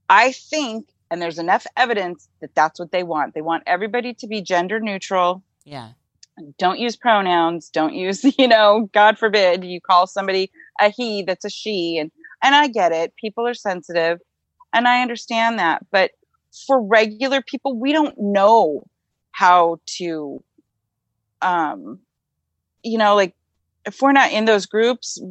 [0.10, 3.34] I think and there's enough evidence that that's what they want.
[3.34, 5.44] They want everybody to be gender neutral.
[5.64, 5.90] Yeah.
[6.58, 7.70] don't use pronouns.
[7.70, 11.98] Don't use you know god forbid you call somebody a he that's a she.
[11.98, 12.12] And
[12.44, 13.16] and i get it.
[13.16, 14.20] People are sensitive
[14.74, 15.86] and i understand that.
[15.92, 16.12] But
[16.68, 18.86] for regular people we don't know
[19.36, 20.42] how to
[21.42, 22.00] um
[22.84, 23.36] you know like
[23.86, 25.22] if we're not in those groups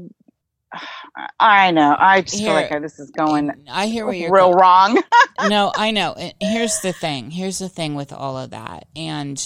[1.41, 4.59] i know i just feel like this is going I hear where you're real going.
[4.61, 5.03] wrong
[5.49, 6.15] no, I know.
[6.41, 7.31] Here's the thing.
[7.31, 8.87] Here's the thing with all of that.
[8.95, 9.37] And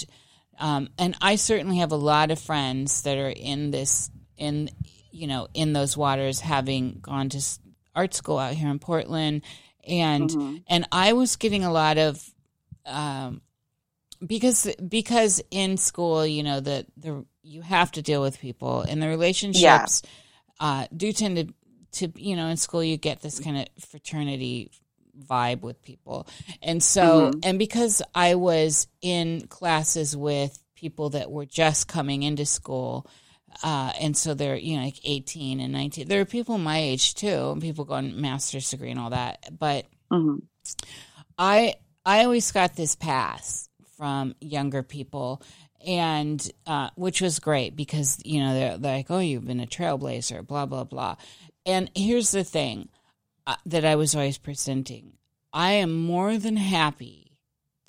[0.59, 4.69] um and I certainly have a lot of friends that are in this in
[5.11, 7.41] you know, in those waters having gone to
[7.95, 9.41] art school out here in Portland
[9.87, 10.63] and Mhm.
[10.67, 12.23] and I was getting a lot of
[12.85, 13.41] um
[14.25, 19.01] because because in school, you know, the the you have to deal with people and
[19.01, 20.01] the relationships
[20.59, 21.53] uh do tend to
[22.07, 24.71] to you know in school you get this kind of fraternity
[25.17, 26.27] vibe with people
[26.61, 27.39] and so Mhm.
[27.43, 33.07] and because i was in classes with people that were just coming into school
[33.63, 37.15] uh, and so they're you know like 18 and 19 there are people my age
[37.15, 40.43] too and people going master's degree and all that but Mhm.
[41.37, 43.68] I I always got this pass
[43.99, 45.41] from younger people,
[45.85, 49.67] and uh, which was great because you know they're, they're like, oh, you've been a
[49.67, 51.15] trailblazer, blah blah blah.
[51.65, 52.87] And here's the thing
[53.45, 55.17] uh, that I was always presenting:
[55.51, 57.33] I am more than happy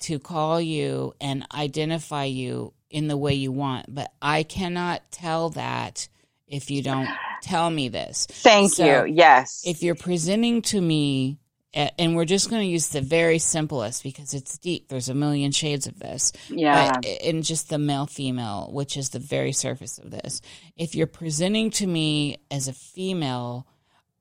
[0.01, 5.51] to call you and identify you in the way you want, but I cannot tell
[5.51, 6.09] that
[6.45, 7.07] if you don't
[7.41, 8.25] tell me this.
[8.29, 9.13] Thank So, you.
[9.15, 9.61] Yes.
[9.65, 11.39] if you're presenting to me
[11.73, 14.89] and we're just going to use the very simplest because it's deep.
[14.89, 16.33] There's a million shades of this.
[16.49, 16.91] Yeah.
[16.93, 20.41] But in just the male female which is the very surface of this.
[20.75, 23.67] If you're presenting to me as a female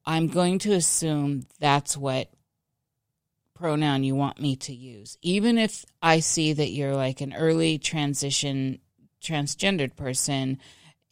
[0.06, 2.30] i'm going to assume that's what
[3.54, 5.18] pronoun you want me to use.
[5.22, 8.78] Even if i see that you're like an early transition
[9.22, 10.58] transgendered person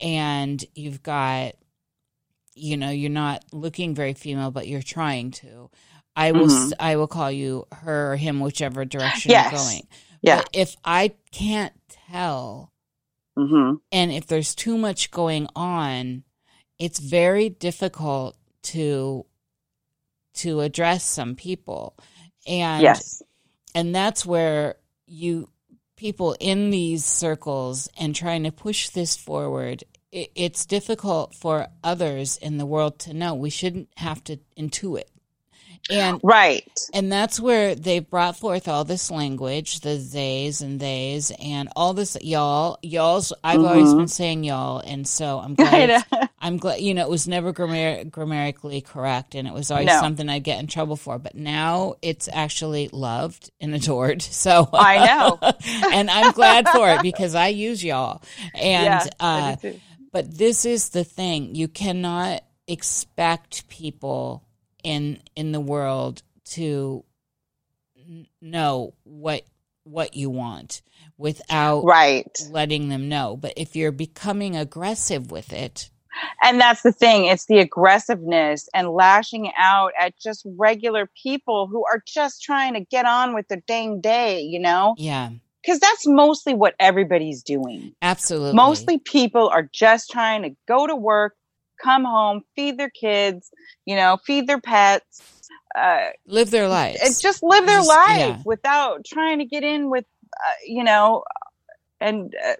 [0.00, 1.54] and you've got
[2.54, 5.70] you know you're not looking very female but you're trying to
[6.18, 6.68] i will Mhm.
[6.68, 9.52] s I will call you her or him whichever direction Yes.
[9.52, 9.88] you're going.
[10.22, 10.36] Yeah.
[10.38, 11.74] But if i can't
[12.10, 12.72] tell
[13.38, 16.24] hmm and if there's too much going on
[16.78, 18.36] it's very difficult
[18.74, 19.26] to
[20.34, 21.96] to address some people.
[22.46, 23.22] And yes.
[23.74, 25.50] and that's where you
[25.96, 32.58] people in these circles and trying to push this forward it's difficult for others in
[32.58, 33.34] the world to know.
[33.34, 35.04] We shouldn't have to intuit
[35.90, 41.30] and right and that's where they've brought forth all this language, the theys and theys,
[41.42, 42.78] and all this y'all.
[42.82, 43.32] Y'all's.
[43.42, 43.96] I've always Mhm.
[43.96, 46.04] been saying y'all, and so I'm glad.
[46.40, 46.80] I'm glad.
[46.80, 50.00] You know, it was never grammar, grammatically correct, and it was always No.
[50.00, 51.18] something I'd get in trouble for.
[51.18, 54.22] But now it's actually loved and adored.
[54.38, 55.38] So I know.
[55.92, 58.22] and I'm glad for it because I use y'all.
[58.54, 59.80] And yeah, uh, I do too.
[60.12, 64.44] but this is the thing you cannot expect people
[64.82, 67.04] in in the world to
[67.96, 69.42] n- know what
[69.84, 70.82] what you want
[71.16, 72.38] without right.
[72.50, 73.36] letting them know.
[73.36, 75.90] But if you're becoming aggressive with it
[76.42, 81.84] and that's the thing it's the aggressiveness and lashing out at just regular people who
[81.84, 84.94] are just trying to get on with their dang day you know?
[84.98, 85.30] Yeah.
[85.62, 87.94] Because that's mostly what everybody's doing.
[88.00, 88.54] Absolutely.
[88.54, 91.34] Mostly people are just trying to go to work
[91.82, 93.50] come home feed their kids
[93.86, 95.22] you know feed their pets
[95.76, 98.42] uh, live their lives and just live their Just- life yeah.
[98.44, 100.04] without trying to get in with
[100.46, 101.22] uh, you know
[102.00, 102.54] and uh,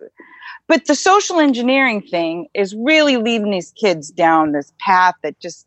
[0.66, 5.66] but the social engineering thing is really leading these kids down this path that just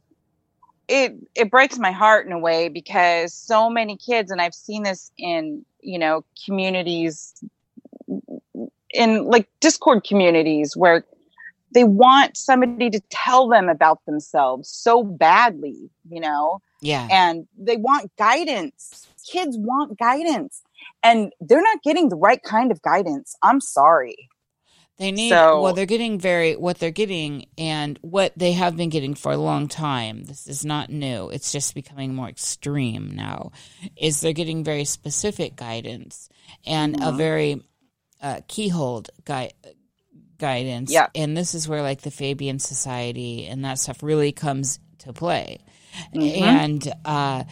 [0.87, 4.83] it it breaks my heart in a way because so many kids and I've seen
[4.83, 7.33] this in you know communities
[8.93, 11.05] in like discord communities where
[11.74, 17.78] they want somebody to tell them about themselves so badly you know yeah and they
[17.78, 19.07] want guidance.
[19.32, 20.63] Kids want guidance
[21.03, 23.36] and they're not getting the right kind of guidance.
[23.43, 24.15] I'm sorry.
[24.97, 28.89] They need So- well, they're getting very what they're getting and what they have been
[28.89, 30.26] getting for a long time.
[30.26, 31.30] This is not new.
[31.30, 33.51] It's just becoming more extreme now.
[33.95, 36.30] Is they're getting very specific guidance
[36.65, 37.17] and a Mhm.
[37.17, 37.61] very
[38.24, 39.51] uh, keyhole gui-
[40.41, 40.91] guidance.
[40.91, 41.07] Yeah.
[41.15, 45.59] and this is where like the Fabian Society and that stuff really comes to play.
[46.13, 46.43] Mm-hmm.
[46.43, 47.43] And uh,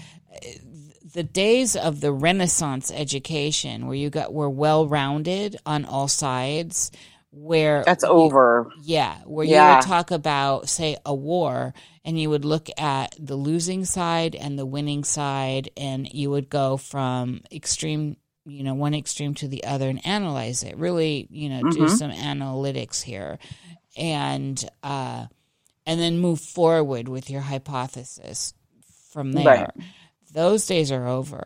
[1.14, 6.92] the days of the Renaissance education, where you got were well rounded on all sides,
[7.32, 8.72] where that's over.
[8.82, 9.70] Yeah, where yeah.
[9.70, 11.74] you would talk about, say, a war,
[12.04, 16.50] and you would look at the losing side and the winning side, and you would
[16.50, 20.78] go from extreme, you know, one extreme to the other and analyze it.
[20.78, 21.86] Really, you know, mm-hmm.
[21.86, 23.40] do some analytics here,
[23.98, 25.26] and uh,
[25.86, 28.54] and then move forward with your hypothesis
[29.12, 29.46] from there.
[29.46, 29.70] Right.
[30.32, 31.44] Those days are over.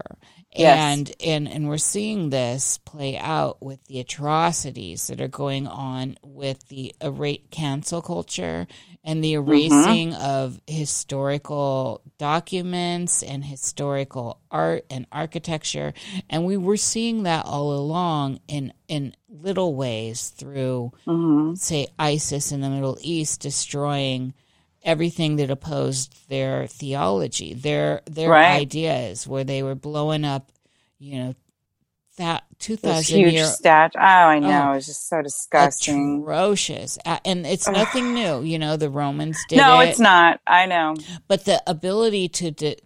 [0.56, 0.78] Yes.
[0.78, 6.18] And, and and we're seeing this play out with the atrocities that are going on
[6.22, 8.68] with the erase cancel culture
[9.04, 9.50] and the mm-hmm.
[9.50, 10.22] erasing mm-hmm.
[10.22, 15.94] of historical documents and historical art and architecture.
[16.30, 21.56] And we were seeing that all along in in little ways through mm-hmm.
[21.56, 24.34] say ISIS in the Middle East destroying
[24.84, 28.62] everything that opposed their theology, their their right.
[28.62, 30.52] ideas, where they were blowing up,
[31.00, 31.36] you know,
[32.18, 33.98] that two thousand huge year statue.
[33.98, 38.42] Oh, I know, oh, it's just so disgusting, atrocious, and it's nothing new.
[38.42, 39.58] You know, the Romans did.
[39.58, 40.40] No, it, it's not.
[40.46, 40.96] I know,
[41.28, 42.78] but the ability to, de-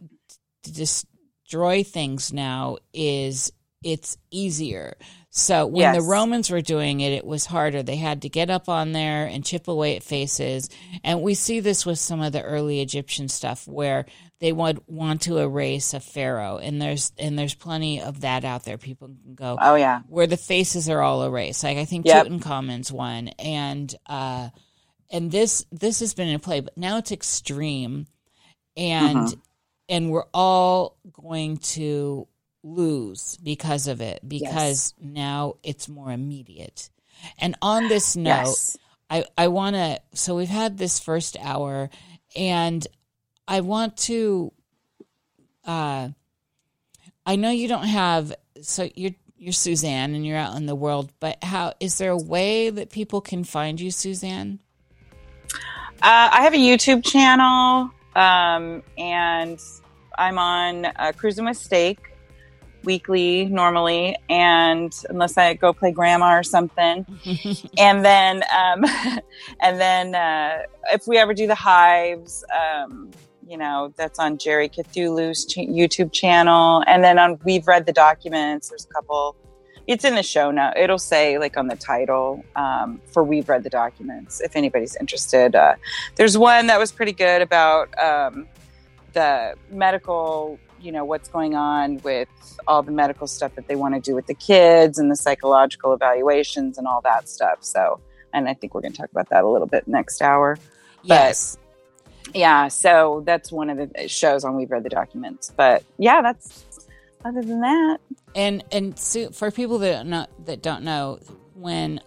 [0.64, 3.52] to destroy things now is
[3.84, 4.98] it's easier.
[5.30, 5.96] So when yes.
[5.98, 7.84] the Romans were doing it, it was harder.
[7.84, 10.68] They had to get up on there and chip away at faces.
[11.04, 14.08] And we see this with some of the early Egyptian stuff where
[14.40, 16.58] they would want to erase a pharaoh.
[16.58, 18.78] And there's and there's plenty of that out there.
[18.78, 21.64] People can go, oh yeah, where the faces are all erased.
[21.64, 22.28] Like I think yep.
[22.28, 24.50] Tutankhamun's one, and uh,
[25.12, 28.08] and this this has been in play, but now it's extreme,
[28.76, 29.40] and mm-hmm.
[29.90, 32.28] and we're all going to
[32.64, 35.14] lose because of it because yes.
[35.14, 36.90] now it's more immediate.
[37.40, 38.78] And on this note, yes.
[39.10, 41.90] I, I want to, so we've had this first hour
[42.36, 42.86] and
[43.48, 44.52] I want to,
[45.66, 46.10] uh,
[47.26, 51.12] I know you don't have, so you're, you're Suzanne and you're out in the world,
[51.20, 54.60] but how, is there a way that people can find you, Suzanne?
[56.02, 59.60] Uh, I have a YouTube channel, um, and
[60.18, 62.00] I'm on uh, Cruising with Steak
[62.84, 67.06] weekly normally, and unless I go play grandma or something,
[67.78, 68.86] and then um,
[69.60, 73.12] and then uh, if we ever do the hives, um,
[73.48, 77.94] you know that's on Jerry Cthulhu's ch- YouTube channel, and then on we've read the
[77.94, 78.70] documents.
[78.70, 79.36] There's a couple.
[79.88, 80.74] It's in the show now.
[80.76, 84.42] It'll say like on the title um, for we've read the documents.
[84.42, 85.76] If anybody's interested, uh,
[86.16, 88.48] there's one that was pretty good about um,
[89.14, 92.30] the medical you know what's going on with
[92.68, 95.94] all the medical stuff that they want to do with the kids and the psychological
[95.94, 98.00] evaluations and all that stuff so
[98.34, 100.58] and i think we're going to talk about that a little bit next hour
[101.02, 101.67] yes but,
[102.38, 106.66] yeah so that's one of the shows on we've read the documents but yeah that's
[107.26, 107.98] other than that.
[108.36, 111.20] And and so for people that don't know that don't know
[111.56, 112.00] when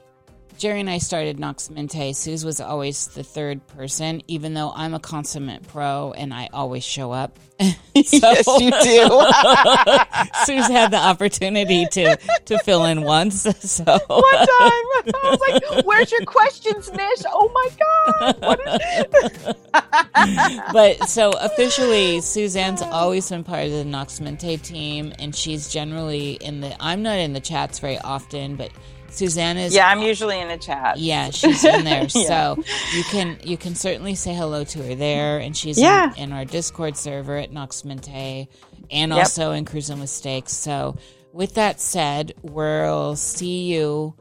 [0.61, 2.13] Jerry and I started Nox Mente.
[2.13, 6.85] Suze was always the third person, even though I'm a consummate pro and I always
[6.85, 7.39] show up.
[7.95, 9.09] yes, you do.
[10.45, 13.47] Suze had the opportunity to to fill in once.
[13.71, 17.23] So one time, I was like, "Where's your questions, Nish?
[17.27, 19.55] Oh my god!" What is
[20.73, 26.33] but so officially, Suzanne's always been part of the Nox Mente team, and she's generally
[26.33, 26.75] in the.
[26.81, 28.71] I'm not in the chats very often, but
[29.13, 30.99] Susanna's Yeah, I'm usually in the chat.
[30.99, 32.03] Yeah, she's in there.
[32.15, 32.55] yeah.
[32.55, 36.13] So you can you can certainly say hello to her there and she's yeah.
[36.15, 38.49] in, in our Discord server at Nox Mente
[38.91, 39.19] and yep.
[39.19, 40.53] also in Cruising with Steaks.
[40.53, 40.97] So
[41.33, 44.15] with that said, we'll see you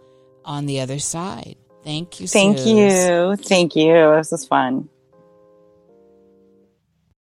[0.46, 1.56] on the other side.
[1.84, 2.28] Thank you.
[2.28, 2.68] Thank Suze.
[2.68, 3.36] you.
[3.38, 4.16] Thank you.
[4.16, 4.90] This was fun.